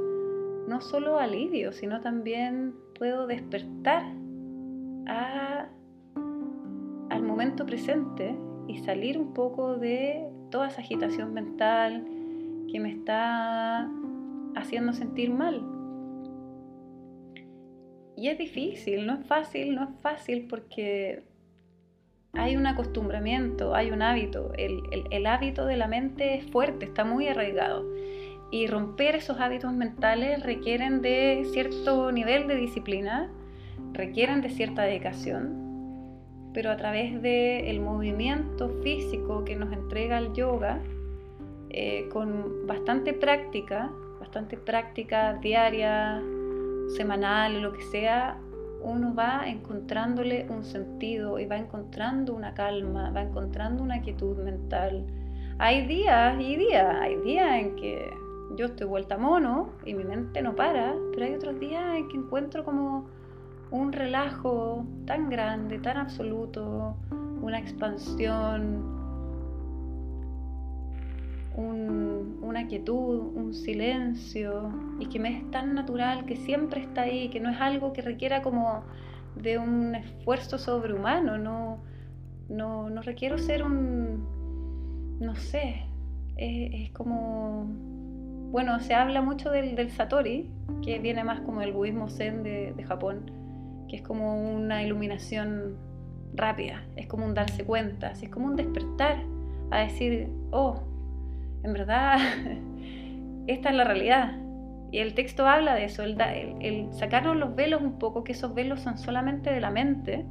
no 0.70 0.80
solo 0.80 1.18
alivio, 1.18 1.72
sino 1.72 2.00
también 2.00 2.76
puedo 2.96 3.26
despertar 3.26 4.04
al 7.10 7.22
momento 7.24 7.66
presente 7.66 8.36
y 8.68 8.78
salir 8.78 9.18
un 9.18 9.34
poco 9.34 9.76
de 9.76 10.30
toda 10.52 10.68
esa 10.68 10.80
agitación 10.80 11.34
mental 11.34 12.06
que 12.70 12.78
me 12.78 12.92
está 12.92 13.90
haciendo 14.54 14.92
sentir 14.92 15.30
mal. 15.30 15.60
Y 18.16 18.28
es 18.28 18.38
difícil, 18.38 19.08
no 19.08 19.14
es 19.14 19.26
fácil, 19.26 19.74
no 19.74 19.82
es 19.82 19.90
fácil 20.02 20.46
porque 20.48 21.24
hay 22.32 22.56
un 22.56 22.68
acostumbramiento, 22.68 23.74
hay 23.74 23.90
un 23.90 24.02
hábito. 24.02 24.52
El, 24.56 25.26
hábito 25.26 25.66
de 25.66 25.76
la 25.76 25.88
mente 25.88 26.36
es 26.36 26.44
fuerte, 26.44 26.84
está 26.84 27.04
muy 27.04 27.26
arraigado. 27.26 27.84
Y 28.50 28.66
romper 28.66 29.14
esos 29.14 29.38
hábitos 29.38 29.72
mentales 29.72 30.42
requieren 30.42 31.02
de 31.02 31.46
cierto 31.52 32.10
nivel 32.10 32.48
de 32.48 32.56
disciplina, 32.56 33.30
requieren 33.92 34.40
de 34.40 34.50
cierta 34.50 34.82
dedicación, 34.82 35.70
pero 36.52 36.70
a 36.70 36.76
través 36.76 37.22
del 37.22 37.80
movimiento 37.80 38.68
físico 38.82 39.44
que 39.44 39.54
nos 39.54 39.72
entrega 39.72 40.18
el 40.18 40.32
yoga, 40.32 40.80
eh, 41.70 42.08
con 42.12 42.66
bastante 42.66 43.12
práctica, 43.12 43.90
bastante 44.18 44.56
práctica 44.56 45.34
diaria, 45.34 46.20
semanal, 46.96 47.62
lo 47.62 47.72
que 47.72 47.82
sea, 47.82 48.38
uno 48.82 49.14
va 49.14 49.42
encontrándole 49.46 50.46
un 50.48 50.64
sentido 50.64 51.38
y 51.38 51.46
va 51.46 51.56
encontrando 51.56 52.34
una 52.34 52.54
calma, 52.54 53.10
va 53.10 53.22
encontrando 53.22 53.82
una 53.82 54.00
quietud 54.00 54.36
mental. 54.38 55.06
Hay 55.58 55.86
días 55.86 56.40
y 56.40 56.56
días, 56.56 56.96
hay 57.00 57.16
días 57.16 57.60
en 57.60 57.76
que 57.76 58.10
yo 58.56 58.66
estoy 58.66 58.86
vuelta 58.86 59.16
mono 59.16 59.72
y 59.84 59.94
mi 59.94 60.04
mente 60.04 60.42
no 60.42 60.54
para, 60.54 60.94
pero 61.12 61.26
hay 61.26 61.34
otros 61.34 61.58
días 61.58 61.96
en 61.96 62.08
que 62.08 62.16
encuentro 62.16 62.64
como 62.64 63.08
un 63.70 63.92
relajo 63.92 64.86
tan 65.06 65.30
grande, 65.30 65.78
tan 65.78 65.96
absoluto, 65.96 66.96
una 67.40 67.58
expansión, 67.58 69.00
una 71.56 72.66
quietud, 72.66 73.32
un 73.34 73.54
silencio, 73.54 74.72
y 74.98 75.06
que 75.06 75.18
me 75.18 75.38
es 75.38 75.50
tan 75.50 75.74
natural, 75.74 76.24
que 76.24 76.36
siempre 76.36 76.80
está 76.80 77.02
ahí, 77.02 77.28
que 77.28 77.40
no 77.40 77.50
es 77.50 77.60
algo 77.60 77.92
que 77.92 78.02
requiera 78.02 78.42
como 78.42 78.82
de 79.36 79.58
un 79.58 79.94
esfuerzo 79.94 80.58
sobrehumano, 80.58 81.38
no, 81.38 81.82
no, 82.48 82.90
no 82.90 83.02
requiero 83.02 83.38
ser 83.38 83.62
un, 83.62 85.18
no 85.20 85.34
sé, 85.36 85.86
es, 86.36 86.90
como, 86.92 87.68
bueno, 88.50 88.80
se 88.80 88.94
habla 88.94 89.22
mucho 89.22 89.50
del, 89.50 89.90
Satori, 89.90 90.50
que 90.82 90.98
viene 90.98 91.24
más 91.24 91.40
como 91.40 91.62
el 91.62 91.72
budismo 91.72 92.08
zen 92.08 92.42
de, 92.42 92.72
de 92.76 92.84
Japón, 92.84 93.30
que 93.88 93.96
es 93.96 94.02
como 94.02 94.40
una 94.40 94.82
iluminación 94.82 95.76
rápida, 96.34 96.82
es 96.96 97.06
como 97.06 97.26
un 97.26 97.34
darse 97.34 97.64
cuenta, 97.64 98.10
es 98.10 98.28
como 98.28 98.46
un 98.46 98.56
despertar 98.56 99.22
a 99.70 99.78
decir, 99.80 100.28
oh, 100.50 100.82
en 101.62 101.72
verdad 101.72 102.18
esta 103.46 103.70
es 103.70 103.74
la 103.74 103.84
realidad. 103.84 104.36
Y 104.92 104.98
el 104.98 105.14
texto 105.14 105.46
habla 105.46 105.74
de 105.74 105.84
eso, 105.84 106.02
el, 106.02 106.20
el, 106.60 106.92
sacarnos 106.92 107.36
los 107.36 107.54
velos 107.54 107.80
un 107.80 107.98
poco, 107.98 108.24
que 108.24 108.32
esos 108.32 108.54
velos 108.54 108.80
son 108.80 108.98
solamente 108.98 109.52
de 109.52 109.60
la 109.60 109.70
mente, 109.70 110.26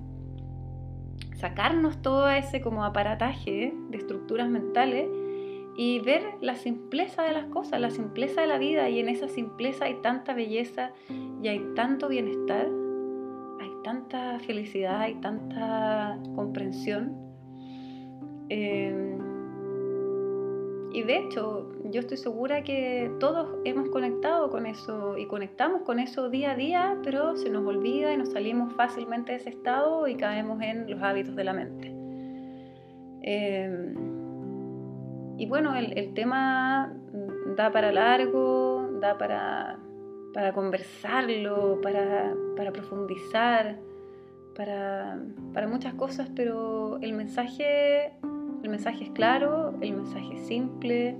sacarnos 1.35 2.01
todo 2.01 2.29
ese 2.29 2.59
como 2.59 2.83
aparataje 2.83 3.73
de 3.89 3.97
estructuras 3.97 4.49
mentales 4.49 5.07
y 5.81 5.99
ver 5.99 6.23
la 6.41 6.57
simpleza 6.57 7.23
de 7.23 7.31
las 7.31 7.45
cosas, 7.45 7.79
la 7.79 7.89
simpleza 7.89 8.41
de 8.41 8.47
la 8.47 8.57
vida 8.57 8.89
y 8.89 8.99
en 8.99 9.07
esa 9.07 9.29
simpleza 9.29 9.85
hay 9.85 9.93
tanta 10.01 10.33
belleza 10.33 10.91
y 11.41 11.47
hay 11.47 11.65
tanto 11.73 12.09
bienestar, 12.09 12.67
hay 13.61 13.69
tanta 13.81 14.39
felicidad, 14.39 14.99
hay 14.99 15.15
tanta 15.21 16.19
comprensión. 16.35 17.15
Eh, 18.49 19.17
y 20.91 21.01
de 21.01 21.17
hecho, 21.17 21.71
yo 21.85 22.01
estoy 22.01 22.17
segura 22.17 22.61
que 22.61 23.09
todos 23.21 23.47
hemos 23.63 23.87
conectado 23.87 24.49
con 24.49 24.65
eso 24.65 25.17
y 25.17 25.27
conectamos 25.27 25.83
con 25.83 25.99
eso 25.99 26.29
día 26.29 26.51
a 26.51 26.55
día, 26.57 26.97
pero 27.05 27.37
se 27.37 27.49
nos 27.49 27.65
olvida 27.65 28.13
y 28.13 28.17
nos 28.17 28.33
salimos 28.33 28.73
fácilmente 28.73 29.31
de 29.31 29.37
ese 29.37 29.51
estado 29.51 30.09
y 30.09 30.15
caemos 30.15 30.61
en 30.61 30.91
los 30.91 31.01
hábitos 31.01 31.37
de 31.37 31.43
la 31.45 31.53
mente. 31.53 31.95
Eh, 33.21 34.08
y 35.39 35.45
bueno, 35.47 35.75
el, 35.75 36.13
tema 36.13 36.93
da 37.55 37.71
para 37.71 37.91
largo, 37.91 38.89
da 38.99 39.17
para, 39.17 39.79
para 40.33 40.53
conversarlo, 40.53 41.79
para, 41.81 42.35
para 42.55 42.71
profundizar, 42.71 43.79
para, 44.55 45.17
para 45.53 45.67
muchas 45.67 45.93
cosas, 45.95 46.29
pero 46.35 46.99
el 47.01 47.13
mensaje 47.13 48.13
el 48.63 48.69
mensaje 48.69 49.05
es 49.05 49.11
claro, 49.11 49.73
el 49.79 49.93
mensaje 49.93 50.35
es 50.35 50.41
simple, 50.47 51.15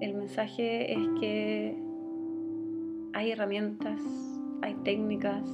el 0.00 0.14
mensaje 0.14 0.92
es 0.92 1.08
que 1.20 1.76
hay 3.12 3.32
herramientas, 3.32 4.00
hay 4.62 4.74
técnicas, 4.84 5.44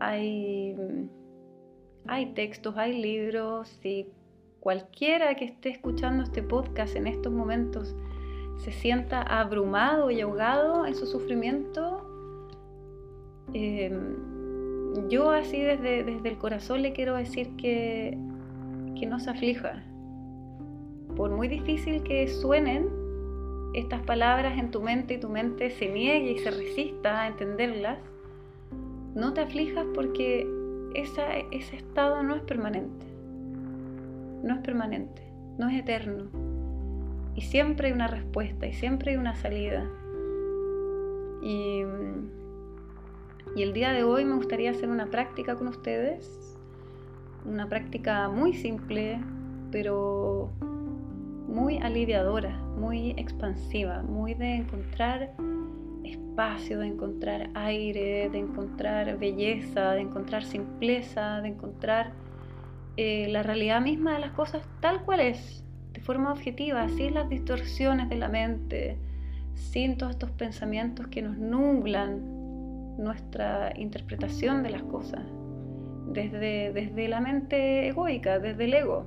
hay, 0.00 0.76
hay 2.06 2.26
textos, 2.34 2.76
hay 2.76 3.00
libros 3.00 3.78
y 3.84 4.08
cualquiera 4.62 5.34
que 5.34 5.44
esté 5.44 5.70
escuchando 5.70 6.22
este 6.22 6.40
podcast 6.40 6.94
en 6.94 7.08
estos 7.08 7.32
momentos 7.32 7.96
se 8.58 8.70
sienta 8.70 9.20
abrumado 9.20 10.12
y 10.12 10.20
ahogado 10.20 10.86
en 10.86 10.94
su 10.94 11.04
sufrimiento, 11.04 12.06
em, 13.54 15.08
yo 15.08 15.32
así 15.32 15.60
desde, 15.60 16.04
desde 16.04 16.28
el 16.28 16.38
corazón 16.38 16.82
le 16.82 16.92
quiero 16.92 17.16
decir 17.16 17.56
que, 17.56 18.16
que 18.96 19.06
no 19.06 19.18
se 19.18 19.30
aflija, 19.30 19.82
por 21.16 21.32
muy 21.32 21.48
difícil 21.48 22.04
que 22.04 22.28
suenen 22.28 22.88
estas 23.74 24.02
palabras 24.02 24.56
en 24.60 24.70
tu 24.70 24.80
mente 24.80 25.14
y 25.14 25.18
tu 25.18 25.28
mente 25.28 25.70
se 25.70 25.88
niegue 25.88 26.32
y 26.32 26.38
se 26.38 26.52
resista 26.52 27.22
a 27.22 27.26
entenderlas, 27.26 27.98
no 29.16 29.34
te 29.34 29.40
aflijas 29.40 29.86
porque 29.92 30.46
ese 30.94 31.76
estado 31.76 32.22
no 32.22 32.36
es 32.36 32.42
permanente. 32.42 33.11
No 34.42 34.54
es 34.54 34.60
permanente, 34.60 35.22
no 35.58 35.68
es 35.68 35.78
eterno. 35.78 36.30
Y 37.34 37.42
siempre 37.42 37.88
hay 37.88 37.92
una 37.92 38.08
respuesta 38.08 38.66
y 38.66 38.72
siempre 38.72 39.12
hay 39.12 39.16
una 39.16 39.34
salida. 39.34 39.88
Y, 41.42 41.82
y 43.56 43.62
el 43.62 43.72
día 43.72 43.92
de 43.92 44.04
hoy 44.04 44.24
me 44.24 44.34
gustaría 44.34 44.70
hacer 44.70 44.88
una 44.88 45.06
práctica 45.06 45.56
con 45.56 45.68
ustedes, 45.68 46.56
una 47.44 47.68
práctica 47.68 48.28
muy 48.28 48.54
simple, 48.54 49.20
pero 49.70 50.50
muy 51.48 51.78
aliviadora, 51.78 52.56
muy 52.78 53.10
expansiva, 53.12 54.02
muy 54.02 54.34
de 54.34 54.56
encontrar 54.56 55.34
espacio, 56.04 56.78
de 56.80 56.86
encontrar 56.86 57.50
aire, 57.54 58.30
de 58.30 58.38
encontrar 58.38 59.18
belleza, 59.18 59.92
de 59.92 60.00
encontrar 60.00 60.44
simpleza, 60.44 61.40
de 61.42 61.48
encontrar 61.48 62.12
eh, 62.96 63.28
la 63.28 63.42
realidad 63.42 63.80
misma 63.80 64.14
de 64.14 64.18
las 64.20 64.32
cosas 64.32 64.62
tal 64.80 65.02
cual 65.02 65.20
es, 65.20 65.64
de 65.92 66.00
forma 66.00 66.32
objetiva, 66.32 66.88
sin 66.88 67.14
las 67.14 67.28
distorsiones 67.28 68.08
de 68.08 68.16
la 68.16 68.28
mente, 68.28 68.98
sin 69.54 69.96
todos 69.96 70.12
estos 70.12 70.30
pensamientos 70.32 71.06
que 71.08 71.22
nos 71.22 71.38
nublan 71.38 72.20
nuestra 72.98 73.72
interpretación 73.76 74.62
de 74.62 74.70
las 74.70 74.82
cosas, 74.82 75.22
desde, 76.08 76.72
desde 76.72 77.08
la 77.08 77.20
mente 77.20 77.88
egoica, 77.88 78.38
desde 78.38 78.64
el 78.64 78.74
ego. 78.74 79.06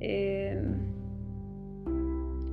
Eh, 0.00 0.60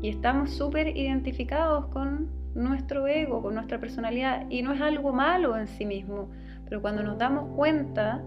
y 0.02 0.10
estamos 0.10 0.52
súper 0.52 0.96
identificados 0.96 1.88
con 1.88 2.30
nuestro 2.56 3.08
ego, 3.08 3.42
con 3.42 3.56
nuestra 3.56 3.80
personalidad, 3.80 4.46
y 4.50 4.62
no 4.62 4.74
es 4.74 4.82
algo 4.82 5.14
malo 5.14 5.58
en 5.58 5.68
sí 5.68 5.86
mismo, 5.86 6.30
pero 6.66 6.82
cuando 6.82 7.04
nos 7.04 7.18
damos 7.18 7.56
cuenta 7.56 8.24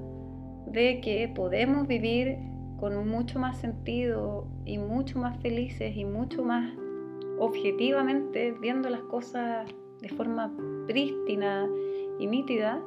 de 0.74 1.00
que 1.00 1.32
podemos 1.34 1.87
vivir 1.87 2.37
con 2.78 3.08
mucho 3.08 3.38
más 3.38 3.58
sentido 3.58 4.46
y 4.64 4.78
mucho 4.78 5.18
más 5.18 5.40
felices 5.40 5.96
y 5.96 6.04
mucho 6.04 6.42
más 6.42 6.70
objetivamente 7.38 8.52
viendo 8.60 8.90
las 8.90 9.02
cosas 9.02 9.70
de 10.00 10.08
forma 10.08 10.52
prístina 10.87 11.66
y 12.18 12.26
nítida, 12.26 12.80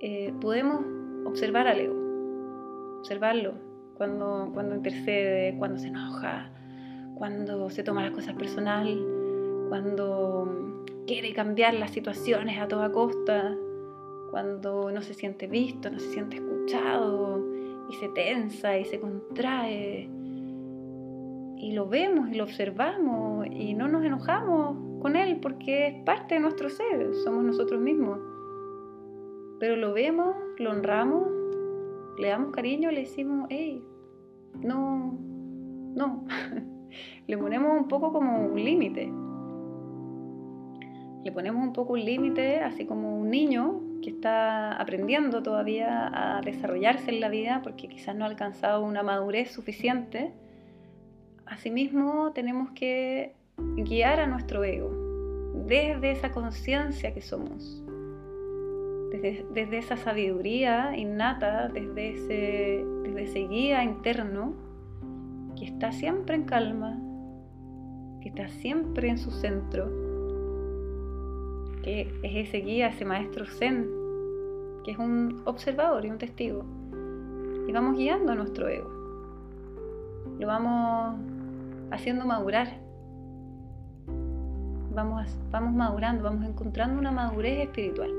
eh, 0.00 0.32
podemos 0.40 0.84
observar 1.24 1.66
al 1.66 1.80
ego, 1.80 2.98
observarlo 3.00 3.54
cuando, 3.96 4.50
cuando 4.54 4.76
intercede, 4.76 5.56
cuando 5.58 5.78
se 5.78 5.88
enoja, 5.88 6.50
cuando 7.16 7.68
se 7.70 7.82
toma 7.82 8.02
las 8.02 8.12
cosas 8.12 8.34
personal, 8.34 8.86
cuando 9.68 10.84
quiere 11.06 11.32
cambiar 11.32 11.74
las 11.74 11.90
situaciones 11.90 12.60
a 12.60 12.68
toda 12.68 12.92
costa, 12.92 13.56
cuando 14.30 14.92
no 14.92 15.02
se 15.02 15.14
siente 15.14 15.46
visto, 15.46 15.90
no 15.90 15.98
se 15.98 16.12
siente 16.12 16.40
escuchado 16.68 17.44
y 17.88 17.94
se 17.94 18.08
tensa 18.08 18.78
y 18.78 18.84
se 18.84 19.00
contrae. 19.00 20.08
Y 21.56 21.72
lo 21.72 21.88
vemos 21.88 22.30
y 22.30 22.34
lo 22.34 22.44
observamos 22.44 23.46
y 23.50 23.74
no 23.74 23.88
nos 23.88 24.04
enojamos 24.04 24.76
con 25.00 25.16
él 25.16 25.38
porque 25.40 25.88
es 25.88 26.04
parte 26.04 26.34
de 26.34 26.40
nuestro 26.40 26.68
ser, 26.68 27.14
somos 27.24 27.44
nosotros 27.44 27.80
mismos. 27.80 28.18
Pero 29.58 29.76
lo 29.76 29.92
vemos, 29.92 30.36
lo 30.58 30.70
honramos, 30.70 31.28
le 32.18 32.28
damos 32.28 32.52
cariño, 32.52 32.90
le 32.90 33.00
decimos, 33.00 33.46
hey, 33.50 33.82
no, 34.60 35.18
no. 35.94 36.24
le 37.26 37.38
ponemos 37.38 37.80
un 37.80 37.88
poco 37.88 38.12
como 38.12 38.46
un 38.46 38.64
límite. 38.64 39.12
Le 41.24 41.32
ponemos 41.32 41.62
un 41.62 41.72
poco 41.72 41.94
un 41.94 42.04
límite, 42.04 42.60
así 42.60 42.86
como 42.86 43.18
un 43.18 43.30
niño 43.30 43.87
que 44.02 44.10
está 44.10 44.72
aprendiendo 44.72 45.42
todavía 45.42 46.10
a 46.12 46.40
desarrollarse 46.40 47.10
en 47.10 47.20
la 47.20 47.28
vida 47.28 47.60
porque 47.62 47.88
quizás 47.88 48.14
no 48.14 48.24
ha 48.24 48.28
alcanzado 48.28 48.84
una 48.84 49.02
madurez 49.02 49.50
suficiente. 49.50 50.32
Asimismo, 51.46 52.32
tenemos 52.32 52.70
que 52.70 53.34
guiar 53.56 54.20
a 54.20 54.26
nuestro 54.26 54.62
ego 54.64 54.90
desde 55.66 56.12
esa 56.12 56.30
conciencia 56.30 57.12
que 57.12 57.20
somos, 57.20 57.82
desde, 59.10 59.78
esa 59.78 59.96
sabiduría 59.96 60.96
innata, 60.96 61.68
desde 61.68 62.10
ese, 62.10 62.84
desde 63.02 63.22
ese 63.22 63.38
guía 63.48 63.84
interno 63.84 64.54
que 65.56 65.66
está 65.66 65.92
siempre 65.92 66.36
en 66.36 66.44
calma, 66.44 66.98
que 68.22 68.28
está 68.28 68.48
siempre 68.48 69.08
en 69.08 69.18
su 69.18 69.30
centro, 69.30 70.07
es 71.88 72.08
ese 72.22 72.58
guía, 72.58 72.88
ese 72.88 73.04
maestro 73.04 73.46
zen, 73.46 73.88
que 74.84 74.92
es 74.92 74.98
un 74.98 75.42
observador 75.44 76.04
y 76.04 76.10
un 76.10 76.18
testigo. 76.18 76.64
Y 77.66 77.72
vamos 77.72 77.96
guiando 77.96 78.32
a 78.32 78.34
nuestro 78.34 78.68
ego. 78.68 78.90
Lo 80.38 80.46
vamos 80.46 81.16
haciendo 81.90 82.24
madurar. 82.24 82.78
Vamos, 84.94 85.38
vamos 85.50 85.74
madurando, 85.74 86.24
vamos 86.24 86.44
encontrando 86.46 86.98
una 86.98 87.12
madurez 87.12 87.60
espiritual. 87.60 88.10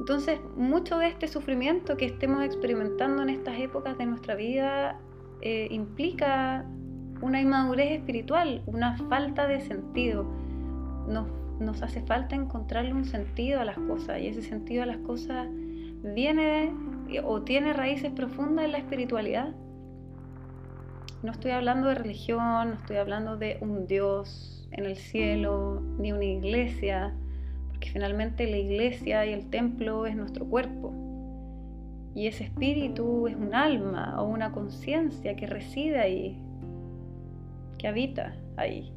Entonces, 0.00 0.40
mucho 0.56 0.98
de 0.98 1.08
este 1.08 1.28
sufrimiento 1.28 1.96
que 1.96 2.06
estemos 2.06 2.42
experimentando 2.44 3.22
en 3.22 3.28
estas 3.28 3.58
épocas 3.60 3.96
de 3.98 4.06
nuestra 4.06 4.34
vida 4.34 4.98
eh, 5.42 5.68
implica 5.70 6.64
una 7.20 7.40
inmadurez 7.40 7.92
espiritual, 7.92 8.62
una 8.66 8.96
falta 9.08 9.46
de 9.46 9.60
sentido. 9.60 10.24
Nos, 11.06 11.26
nos 11.60 11.82
hace 11.82 12.00
falta 12.02 12.34
encontrarle 12.34 12.92
un 12.92 13.04
sentido 13.04 13.60
a 13.60 13.64
las 13.64 13.78
cosas 13.78 14.20
y 14.20 14.28
ese 14.28 14.42
sentido 14.42 14.82
a 14.82 14.86
las 14.86 14.98
cosas 14.98 15.48
viene 16.02 16.72
o 17.24 17.42
tiene 17.42 17.72
raíces 17.72 18.10
profundas 18.12 18.64
en 18.64 18.72
la 18.72 18.78
espiritualidad. 18.78 19.54
No 21.22 21.32
estoy 21.32 21.52
hablando 21.52 21.88
de 21.88 21.94
religión, 21.94 22.70
no 22.70 22.74
estoy 22.74 22.96
hablando 22.96 23.36
de 23.36 23.58
un 23.60 23.86
Dios 23.86 24.66
en 24.72 24.86
el 24.86 24.96
cielo, 24.96 25.80
ni 25.98 26.12
una 26.12 26.24
iglesia, 26.24 27.14
porque 27.68 27.90
finalmente 27.90 28.50
la 28.50 28.56
iglesia 28.56 29.24
y 29.26 29.32
el 29.32 29.48
templo 29.50 30.06
es 30.06 30.16
nuestro 30.16 30.46
cuerpo. 30.46 30.92
Y 32.14 32.26
ese 32.26 32.44
espíritu 32.44 33.28
es 33.28 33.36
un 33.36 33.54
alma 33.54 34.20
o 34.20 34.24
una 34.24 34.52
conciencia 34.52 35.36
que 35.36 35.46
reside 35.46 36.00
ahí, 36.00 36.36
que 37.78 37.88
habita 37.88 38.34
ahí. 38.56 38.92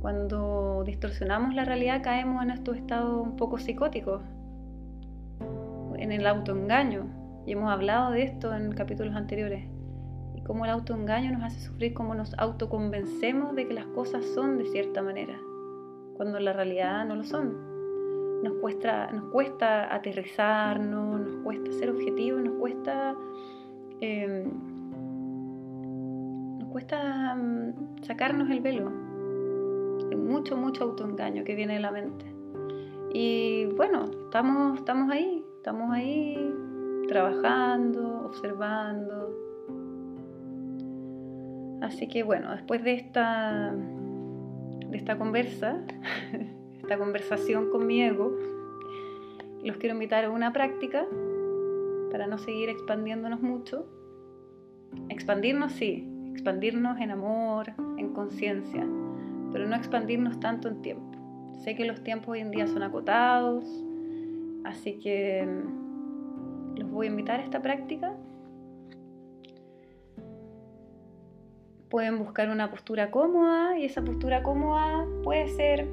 Cuando 0.00 0.84
distorsionamos 0.86 1.54
la 1.54 1.64
realidad 1.64 2.02
caemos 2.02 2.42
en 2.42 2.50
estos 2.50 2.76
estados 2.76 3.20
un 3.20 3.36
poco 3.36 3.58
psicóticos, 3.58 4.22
en 5.96 6.12
el 6.12 6.26
autoengaño. 6.26 7.06
Y 7.46 7.52
hemos 7.52 7.70
hablado 7.70 8.12
de 8.12 8.22
esto 8.22 8.54
en 8.54 8.72
capítulos 8.72 9.14
anteriores. 9.14 9.64
Y 10.34 10.42
cómo 10.42 10.64
el 10.64 10.70
autoengaño 10.70 11.32
nos 11.32 11.42
hace 11.44 11.60
sufrir, 11.60 11.94
cómo 11.94 12.14
nos 12.14 12.34
autoconvencemos 12.38 13.54
de 13.56 13.66
que 13.66 13.74
las 13.74 13.86
cosas 13.86 14.24
son 14.34 14.58
de 14.58 14.66
cierta 14.66 15.02
manera, 15.02 15.36
cuando 16.16 16.38
en 16.38 16.44
la 16.44 16.52
realidad 16.52 17.04
no 17.06 17.16
lo 17.16 17.24
son. 17.24 17.68
Nos 18.42 18.52
cuesta, 18.60 19.10
nos 19.10 19.24
cuesta 19.32 19.92
aterrizarnos, 19.92 21.20
nos 21.20 21.42
cuesta 21.42 21.72
ser 21.72 21.90
objetivos, 21.90 22.42
nos 22.42 22.54
cuesta... 22.54 23.16
Em, 24.00 24.44
nos 26.58 26.68
cuesta 26.68 27.34
mm, 27.34 28.02
sacarnos 28.02 28.48
el 28.50 28.60
velo. 28.60 29.07
Mucho, 30.16 30.56
mucho 30.56 30.84
autoengaño 30.84 31.44
que 31.44 31.54
viene 31.54 31.74
de 31.74 31.80
la 31.80 31.90
mente. 31.90 32.24
Y 33.12 33.66
bueno, 33.76 34.04
estamos, 34.26 34.78
estamos 34.78 35.10
ahí, 35.10 35.44
estamos 35.56 35.90
ahí 35.90 36.54
trabajando, 37.08 38.22
observando. 38.26 39.34
Así 41.80 42.08
que 42.08 42.22
bueno, 42.22 42.52
después 42.52 42.82
de 42.84 42.94
esta, 42.94 43.74
de 44.90 44.96
esta 44.96 45.16
conversa, 45.16 45.80
esta 46.82 46.98
conversación 46.98 47.70
con 47.70 47.86
mi 47.86 48.02
ego, 48.02 48.36
los 49.64 49.76
quiero 49.78 49.94
invitar 49.94 50.24
a 50.24 50.30
una 50.30 50.52
práctica 50.52 51.06
para 52.10 52.26
no 52.26 52.38
seguir 52.38 52.68
expandiéndonos 52.68 53.40
mucho. 53.40 53.86
Expandirnos 55.08 55.72
sí, 55.72 56.08
expandirnos 56.32 57.00
en 57.00 57.10
amor, 57.10 57.72
en 57.96 58.12
conciencia, 58.12 58.86
pero 59.52 59.66
no 59.66 59.76
expandirnos 59.76 60.40
tanto 60.40 60.68
en 60.68 60.82
tiempo. 60.82 61.18
Sé 61.62 61.74
que 61.74 61.84
los 61.84 62.02
tiempos 62.02 62.28
hoy 62.28 62.40
en 62.40 62.50
día 62.50 62.66
son 62.66 62.82
acotados, 62.82 63.64
así 64.64 64.98
que 64.98 65.46
los 66.76 66.90
voy 66.90 67.06
a 67.06 67.10
invitar 67.10 67.40
a 67.40 67.42
esta 67.42 67.60
práctica. 67.60 68.14
Pueden 71.88 72.18
buscar 72.18 72.50
una 72.50 72.70
postura 72.70 73.10
cómoda 73.10 73.78
y 73.78 73.86
esa 73.86 74.02
postura 74.02 74.42
cómoda 74.42 75.06
puede 75.24 75.48
ser 75.48 75.88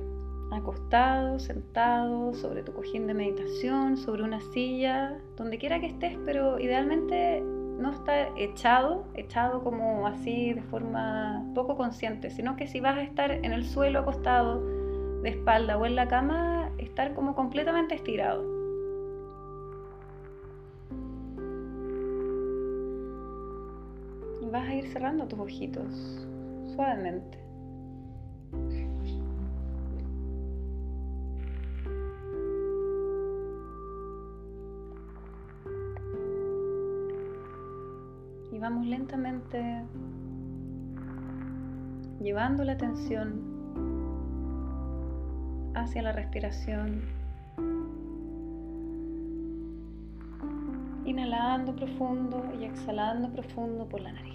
acostado, 0.51 1.39
sentado, 1.39 2.33
sobre 2.33 2.63
tu 2.63 2.73
cojín 2.73 3.07
de 3.07 3.13
meditación, 3.13 3.97
sobre 3.97 4.23
una 4.23 4.39
silla, 4.53 5.17
donde 5.37 5.57
quiera 5.57 5.79
que 5.79 5.87
estés, 5.87 6.17
pero 6.25 6.59
idealmente 6.59 7.43
no 7.77 7.91
estar 7.91 8.31
echado, 8.37 9.05
echado 9.15 9.63
como 9.63 10.07
así 10.07 10.53
de 10.53 10.61
forma 10.63 11.45
poco 11.53 11.75
consciente, 11.75 12.29
sino 12.29 12.55
que 12.55 12.67
si 12.67 12.79
vas 12.79 12.97
a 12.97 13.03
estar 13.03 13.31
en 13.31 13.51
el 13.51 13.65
suelo 13.65 13.99
acostado, 13.99 14.61
de 15.21 15.29
espalda 15.29 15.77
o 15.77 15.85
en 15.85 15.95
la 15.95 16.07
cama, 16.07 16.71
estar 16.77 17.13
como 17.13 17.35
completamente 17.35 17.95
estirado. 17.95 18.55
vas 24.51 24.69
a 24.69 24.75
ir 24.75 24.87
cerrando 24.87 25.27
tus 25.27 25.39
ojitos 25.39 26.25
suavemente. 26.75 27.44
Vamos 38.65 38.87
lentamente 38.87 39.85
llevando 42.19 42.63
la 42.63 42.71
atención 42.71 43.43
hacia 45.75 46.01
la 46.01 46.11
respiración 46.11 47.03
inhalando 51.05 51.75
profundo 51.75 52.43
y 52.59 52.63
exhalando 52.63 53.31
profundo 53.31 53.87
por 53.87 54.01
la 54.01 54.13
nariz. 54.13 54.34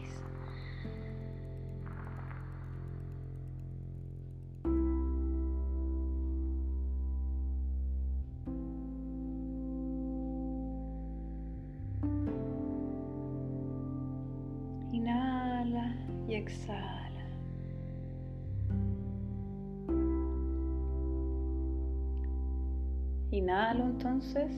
Entonces 24.21 24.51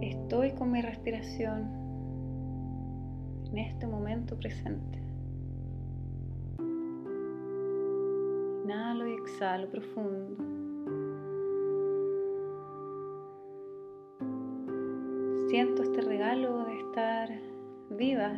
Estoy 0.00 0.52
con 0.52 0.70
mi 0.72 0.82
respiración 0.82 1.68
en 3.50 3.58
este 3.58 3.86
momento 3.86 4.36
presente. 4.36 4.98
Inhalo 8.64 9.08
y 9.08 9.12
exhalo 9.14 9.68
profundo. 9.68 10.36
Siento 15.48 15.82
este 15.82 16.00
regalo 16.00 16.64
de 16.64 16.80
estar 16.80 17.30
viva, 17.90 18.32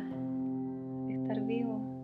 de 1.07 1.13
estar 1.15 1.41
vivo 1.45 1.98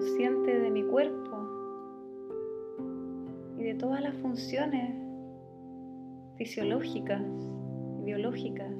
consciente 0.00 0.58
de 0.58 0.70
mi 0.70 0.82
cuerpo 0.82 1.36
y 3.58 3.64
de 3.64 3.74
todas 3.74 4.00
las 4.00 4.14
funciones 4.14 4.96
fisiológicas 6.36 7.20
y 7.98 8.04
biológicas 8.04 8.72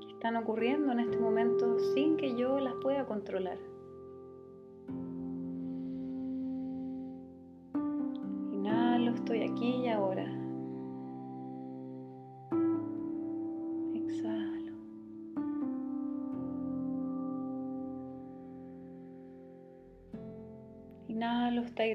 que 0.00 0.12
están 0.12 0.36
ocurriendo 0.36 0.92
en 0.92 1.00
este 1.00 1.16
momento 1.18 1.76
sin 1.92 2.16
que 2.16 2.36
yo 2.36 2.60
las 2.60 2.74
pueda 2.74 3.04
controlar. 3.04 3.58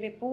Inhalo 0.02 0.31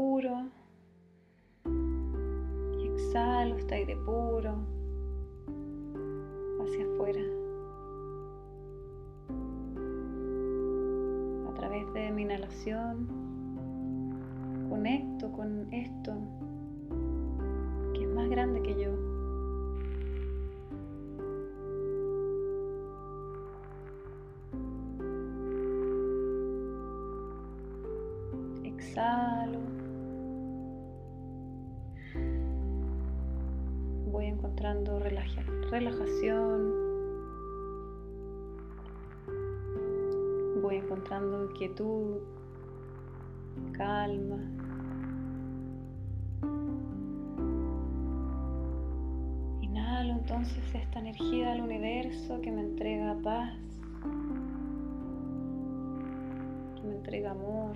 encontrando 40.90 41.54
quietud, 41.54 42.18
calma. 43.74 44.38
Inhalo 49.62 50.14
entonces 50.14 50.64
esta 50.74 51.00
energía 51.00 51.52
del 51.52 51.62
universo 51.62 52.42
que 52.42 52.52
me 52.52 52.62
entrega 52.62 53.16
paz, 53.24 53.56
que 56.76 56.88
me 56.88 56.96
entrega 56.96 57.32
amor. 57.32 57.76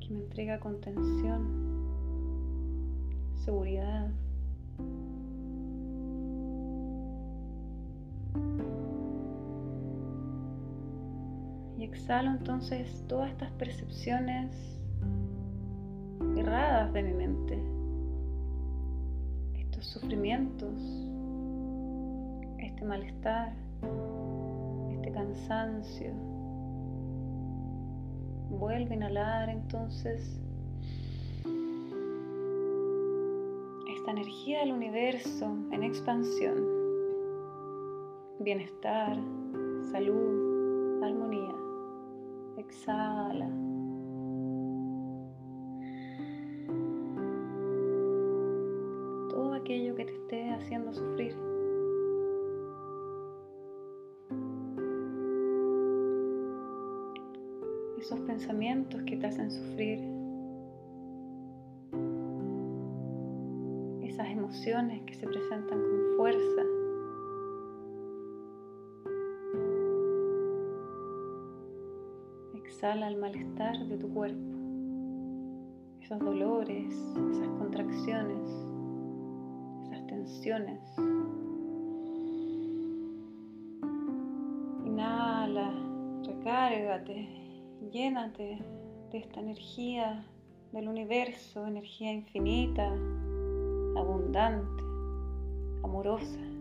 que 0.00 0.10
me 0.10 0.20
entrega 0.20 0.60
contención, 0.60 1.48
seguridad. 3.42 4.10
Exhalo 11.94 12.32
entonces 12.32 13.04
todas 13.06 13.30
estas 13.30 13.50
percepciones 13.52 14.50
erradas 16.36 16.92
de 16.92 17.02
mi 17.04 17.12
mente, 17.12 17.58
estos 19.60 19.86
sufrimientos, 19.86 20.74
este 22.58 22.84
malestar, 22.84 23.52
este 24.90 25.12
cansancio. 25.12 26.12
Vuelve 28.50 28.90
a 28.92 28.96
inhalar 28.96 29.48
entonces 29.48 30.40
esta 33.96 34.10
energía 34.10 34.60
del 34.60 34.72
universo 34.72 35.46
en 35.70 35.84
expansión, 35.84 36.56
bienestar, 38.40 39.16
salud, 39.92 41.02
armonía. 41.04 41.63
Exhala. 42.68 43.73
El 72.94 73.16
malestar 73.16 73.76
de 73.88 73.98
tu 73.98 74.08
cuerpo, 74.14 74.38
esos 76.00 76.20
dolores, 76.20 76.94
esas 77.32 77.48
contracciones, 77.58 78.48
esas 79.84 80.06
tensiones. 80.06 80.80
Inhala, 84.86 85.74
recárgate, 86.24 87.28
llénate 87.90 88.62
de 89.10 89.18
esta 89.18 89.40
energía 89.40 90.24
del 90.70 90.86
universo, 90.88 91.66
energía 91.66 92.12
infinita, 92.12 92.86
abundante, 93.96 94.82
amorosa. 95.82 96.53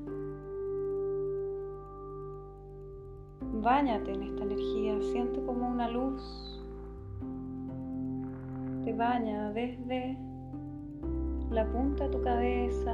Báñate 3.64 4.12
en 4.12 4.24
esta 4.24 4.44
energía, 4.44 5.00
siente 5.14 5.42
como 5.46 5.70
una 5.70 5.90
luz 5.90 6.22
te 8.84 8.92
baña 8.92 9.54
desde 9.54 10.18
la 11.50 11.66
punta 11.72 12.04
de 12.04 12.10
tu 12.10 12.22
cabeza 12.22 12.94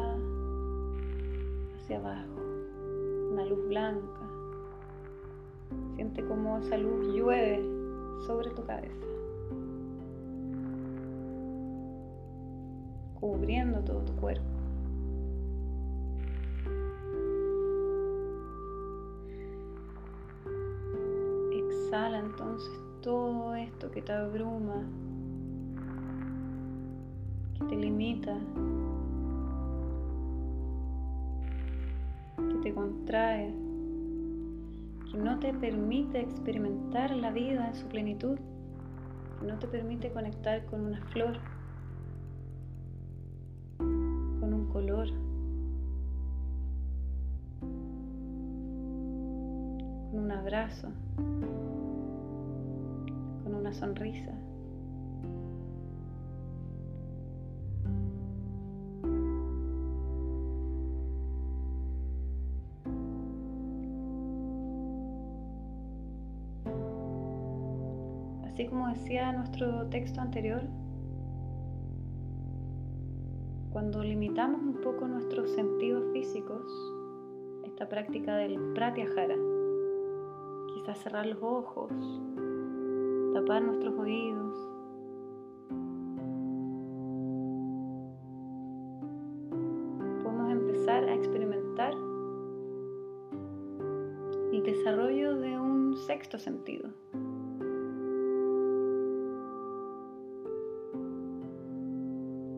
hacia 1.76 1.98
abajo, 1.98 2.40
una 3.32 3.46
luz 3.46 3.68
blanca. 3.68 4.30
Siente 5.96 6.24
como 6.26 6.60
esa 6.60 6.78
luz 6.78 7.16
llueve 7.16 7.64
sobre 8.28 8.52
tu 8.52 8.64
cabeza, 8.64 9.08
cubriendo 13.20 13.80
todo 13.80 14.02
tu 14.02 14.14
cuerpo. 14.18 14.59
Exhala 21.90 22.20
entonces 22.20 22.70
todo 23.02 23.56
esto 23.56 23.90
que 23.90 24.04
te 24.04 24.12
abruma, 24.12 24.84
que 27.58 27.66
te 27.66 27.76
limita, 27.76 28.38
que 32.38 32.58
te 32.62 32.74
contrae, 32.76 33.56
que 35.12 35.18
no 35.18 35.40
te 35.40 35.52
permite 35.52 36.22
experimentar 36.22 37.10
la 37.16 37.32
vida 37.32 37.70
en 37.70 37.74
su 37.74 37.88
plenitud, 37.88 38.38
que 39.40 39.48
no 39.48 39.58
te 39.58 39.68
permite 39.68 40.12
conectar 40.12 40.68
con 40.68 40.82
una 40.82 41.02
flor, 41.08 41.40
con 43.80 44.54
un 44.54 44.70
color. 44.72 45.10
con 50.12 50.20
un 50.24 50.32
abrazo 50.32 50.88
sonrisa. 53.74 54.32
Así 68.46 68.68
como 68.68 68.90
decía 68.90 69.32
nuestro 69.32 69.88
texto 69.88 70.20
anterior, 70.20 70.64
cuando 73.72 74.04
limitamos 74.04 74.62
un 74.62 74.82
poco 74.82 75.08
nuestros 75.08 75.50
sentidos 75.52 76.04
físicos, 76.12 76.64
esta 77.64 77.88
práctica 77.88 78.36
del 78.36 78.60
pratyahara, 78.74 79.38
quizás 80.74 80.98
cerrar 81.00 81.26
los 81.26 81.42
ojos, 81.42 81.94
tapar 83.34 83.62
nuestros 83.62 83.98
oídos. 83.98 84.56
Podemos 90.24 90.52
empezar 90.52 91.04
a 91.04 91.14
experimentar 91.14 91.94
el 94.52 94.64
desarrollo 94.64 95.38
de 95.38 95.60
un 95.60 95.96
sexto 96.08 96.38
sentido. 96.38 96.90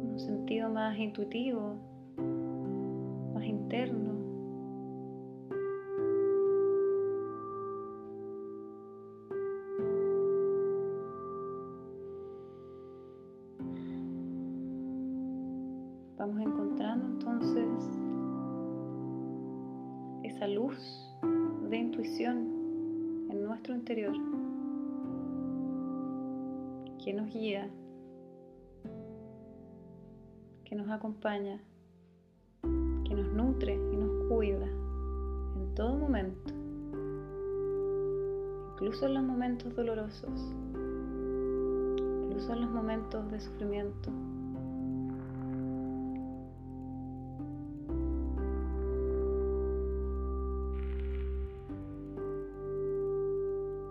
Un 0.04 0.20
sentido 0.20 0.70
más 0.70 0.98
intuitivo, 0.98 1.76
más 3.34 3.44
interno. 3.44 4.21
Que 31.22 33.14
nos 33.14 33.32
nutre 33.34 33.76
y 33.76 33.96
nos 33.96 34.28
cuida 34.28 34.66
en 34.66 35.76
todo 35.76 35.96
momento, 35.96 36.52
incluso 38.74 39.06
en 39.06 39.14
los 39.14 39.24
momentos 39.24 39.76
dolorosos, 39.76 40.56
incluso 42.24 42.54
en 42.54 42.62
los 42.62 42.72
momentos 42.72 43.30
de 43.32 43.40
sufrimiento. 43.40 44.12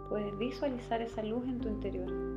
puedes 0.09 0.37
visualizar 0.37 1.01
esa 1.01 1.23
luz 1.23 1.45
en 1.45 1.61
tu 1.61 1.69
interior. 1.69 2.30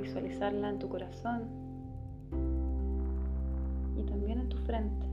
Visualizarla 0.00 0.70
en 0.70 0.78
tu 0.78 0.88
corazón 0.88 1.44
y 3.96 4.02
también 4.02 4.40
en 4.40 4.48
tu 4.48 4.56
frente. 4.58 5.06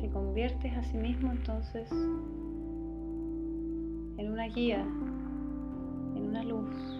Te 0.00 0.08
conviertes 0.10 0.76
a 0.76 0.82
sí 0.84 0.96
mismo 0.96 1.32
entonces 1.32 1.90
en 4.16 4.30
una 4.30 4.46
guía, 4.48 4.82
en 6.14 6.26
una 6.28 6.44
luz. 6.44 6.93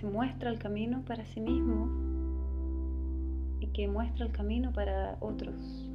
Se 0.00 0.06
muestra 0.06 0.50
el 0.50 0.58
camino 0.58 1.02
para 1.04 1.24
sí 1.26 1.40
mismo 1.40 1.88
y 3.60 3.66
que 3.68 3.88
muestra 3.88 4.26
el 4.26 4.32
camino 4.32 4.72
para 4.72 5.16
otros. 5.20 5.87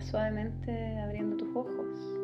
Suavemente 0.00 0.98
abriendo 0.98 1.36
tus 1.36 1.48
ojos. 1.54 2.18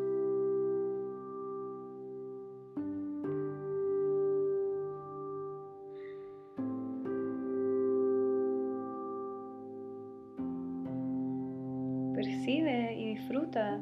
Percibe 12.15 12.95
y 12.97 13.15
disfruta 13.15 13.79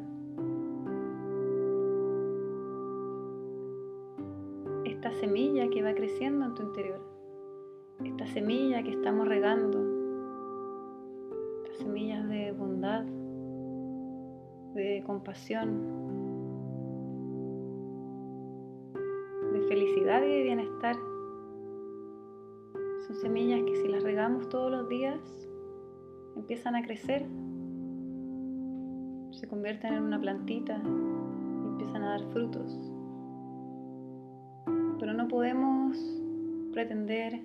esta 4.86 5.12
semilla 5.14 5.70
que 5.70 5.82
va 5.82 5.94
creciendo 5.94 6.46
en 6.46 6.54
tu 6.54 6.64
interior, 6.64 7.02
esta 8.04 8.28
semilla 8.28 8.84
que 8.84 8.92
estamos 8.92 9.28
regando, 9.28 9.97
de 14.78 15.04
compasión, 15.06 15.84
de 19.52 19.62
felicidad 19.68 20.22
y 20.24 20.30
de 20.30 20.44
bienestar. 20.44 20.96
Son 23.08 23.16
semillas 23.18 23.62
que 23.64 23.76
si 23.76 23.88
las 23.88 24.04
regamos 24.04 24.48
todos 24.50 24.72
los 24.72 24.88
días, 24.88 25.20
empiezan 26.36 26.76
a 26.76 26.84
crecer 26.84 27.26
se 29.32 29.48
convierten 29.48 29.94
en 29.94 30.04
una 30.04 30.20
plantita 30.20 30.82
y 30.84 31.68
empiezan 31.68 32.04
a 32.04 32.10
dar 32.10 32.24
frutos. 32.32 32.92
Pero 35.00 35.14
no 35.14 35.28
podemos 35.28 35.98
pretender 36.74 37.42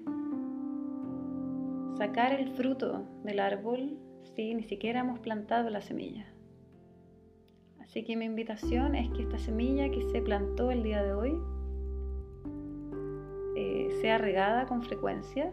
sacar 1.98 2.32
el 2.32 2.48
fruto 2.50 3.04
del 3.24 3.40
árbol 3.40 3.98
si 4.34 4.54
ni 4.54 4.62
siquiera 4.64 5.00
hemos 5.00 5.18
plantado 5.20 5.68
la 5.68 5.82
semilla. 5.82 6.31
Así 7.82 8.04
que 8.04 8.16
mi 8.16 8.24
invitación 8.24 8.94
es 8.94 9.10
que 9.10 9.22
esta 9.22 9.38
semilla 9.38 9.90
que 9.90 10.02
se 10.10 10.22
plantó 10.22 10.70
el 10.70 10.82
día 10.82 11.02
de 11.02 11.12
hoy 11.12 11.38
eh, 13.56 13.98
sea 14.00 14.18
regada 14.18 14.66
con 14.66 14.82
frecuencia, 14.82 15.52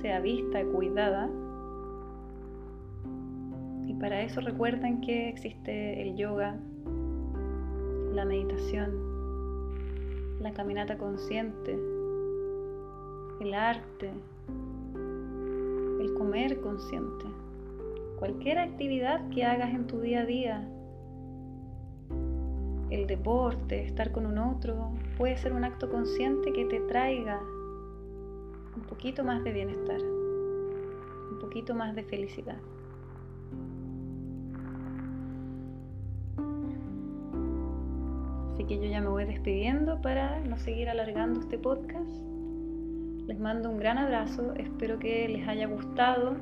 sea 0.00 0.20
vista 0.20 0.60
y 0.60 0.64
cuidada 0.64 1.30
para 4.00 4.22
eso 4.22 4.40
recuerden 4.40 5.02
que 5.02 5.28
existe 5.28 6.00
el 6.00 6.16
yoga, 6.16 6.58
la 8.14 8.24
meditación, 8.24 8.90
la 10.40 10.52
caminata 10.52 10.96
consciente, 10.96 11.78
el 13.40 13.52
arte, 13.52 14.10
el 16.00 16.14
comer 16.14 16.62
consciente. 16.62 17.26
Cualquier 18.20 18.58
actividad 18.58 19.28
que 19.30 19.44
hagas 19.44 19.70
en 19.70 19.86
tu 19.86 20.00
día 20.00 20.20
a 20.20 20.26
día, 20.26 20.68
el 22.90 23.06
deporte, 23.06 23.82
estar 23.82 24.12
con 24.12 24.26
un 24.26 24.36
otro, 24.36 24.92
puede 25.16 25.38
ser 25.38 25.54
un 25.54 25.64
acto 25.64 25.88
consciente 25.88 26.52
que 26.52 26.66
te 26.66 26.80
traiga 26.80 27.40
un 28.76 28.82
poquito 28.88 29.24
más 29.24 29.42
de 29.42 29.52
bienestar, 29.52 30.00
un 30.02 31.38
poquito 31.40 31.74
más 31.74 31.96
de 31.96 32.04
felicidad. 32.04 32.58
que 38.66 38.78
yo 38.78 38.84
ya 38.84 39.00
me 39.00 39.08
voy 39.08 39.24
despidiendo 39.24 40.00
para 40.00 40.38
no 40.40 40.56
seguir 40.56 40.88
alargando 40.88 41.40
este 41.40 41.58
podcast. 41.58 42.22
Les 43.26 43.36
mando 43.40 43.68
un 43.68 43.78
gran 43.78 43.98
abrazo, 43.98 44.54
espero 44.54 45.00
que 45.00 45.28
les 45.28 45.48
haya 45.48 45.66
gustado 45.66 46.36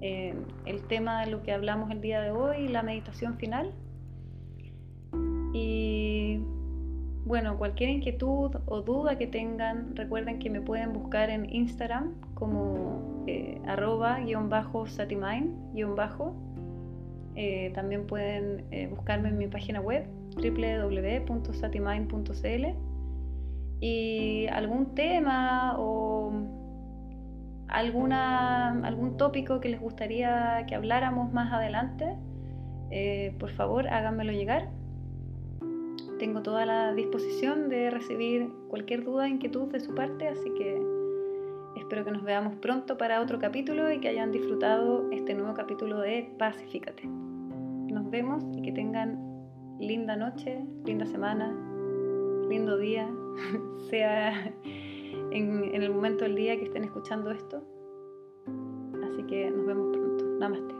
eh, 0.00 0.34
el 0.64 0.82
tema 0.82 1.24
de 1.24 1.30
lo 1.30 1.42
que 1.42 1.52
hablamos 1.52 1.90
el 1.90 2.00
día 2.00 2.20
de 2.20 2.30
hoy, 2.30 2.68
la 2.68 2.82
meditación 2.82 3.36
final. 3.36 3.72
Y 5.52 6.38
bueno, 7.24 7.56
cualquier 7.56 7.90
inquietud 7.90 8.56
o 8.66 8.82
duda 8.82 9.18
que 9.18 9.26
tengan, 9.26 9.96
recuerden 9.96 10.38
que 10.38 10.50
me 10.50 10.60
pueden 10.60 10.92
buscar 10.92 11.30
en 11.30 11.52
Instagram 11.52 12.14
como 12.34 13.24
eh, 13.26 13.60
arroba 13.66 14.20
guion 14.20 14.48
bajo 14.48 14.86
satimain 14.86 15.54
guion. 15.72 15.96
Eh, 17.34 17.70
también 17.74 18.06
pueden 18.06 18.64
buscarme 18.90 19.28
en 19.28 19.38
mi 19.38 19.46
página 19.46 19.80
web 19.80 20.06
www.satimind.cl 20.36 22.66
y 23.80 24.46
algún 24.48 24.94
tema 24.94 25.76
o 25.78 26.32
alguna, 27.68 28.70
algún 28.86 29.16
tópico 29.16 29.60
que 29.60 29.68
les 29.68 29.80
gustaría 29.80 30.64
que 30.66 30.74
habláramos 30.74 31.32
más 31.32 31.52
adelante, 31.52 32.16
eh, 32.90 33.34
por 33.38 33.50
favor 33.50 33.88
háganmelo 33.88 34.32
llegar. 34.32 34.68
Tengo 36.18 36.42
toda 36.42 36.64
la 36.64 36.94
disposición 36.94 37.68
de 37.68 37.90
recibir 37.90 38.48
cualquier 38.68 39.04
duda, 39.04 39.28
inquietud 39.28 39.70
de 39.70 39.80
su 39.80 39.94
parte, 39.94 40.28
así 40.28 40.50
que 40.54 40.80
espero 41.76 42.04
que 42.04 42.10
nos 42.10 42.22
veamos 42.22 42.54
pronto 42.56 42.96
para 42.96 43.20
otro 43.20 43.38
capítulo 43.38 43.92
y 43.92 44.00
que 44.00 44.08
hayan 44.08 44.32
disfrutado 44.32 45.10
este 45.10 45.34
nuevo 45.34 45.54
capítulo 45.54 46.00
de 46.00 46.32
Pacifícate. 46.38 47.04
Nos 47.06 48.08
vemos 48.10 48.44
y 48.56 48.62
que 48.62 48.72
tengan 48.72 49.18
linda 49.78 50.16
noche, 50.16 50.64
linda 50.84 51.04
semana, 51.04 51.54
lindo 52.48 52.78
día, 52.78 53.08
sea 53.90 54.52
en, 55.30 55.82
el 55.82 55.90
momento 55.90 56.24
del 56.24 56.36
día 56.36 56.56
que 56.56 56.64
estén 56.64 56.84
escuchando 56.84 57.30
esto. 57.30 57.62
Así 59.04 59.22
que 59.24 59.50
nos 59.50 59.66
vemos 59.66 59.96
pronto. 59.96 60.24
Namaste. 60.38 60.75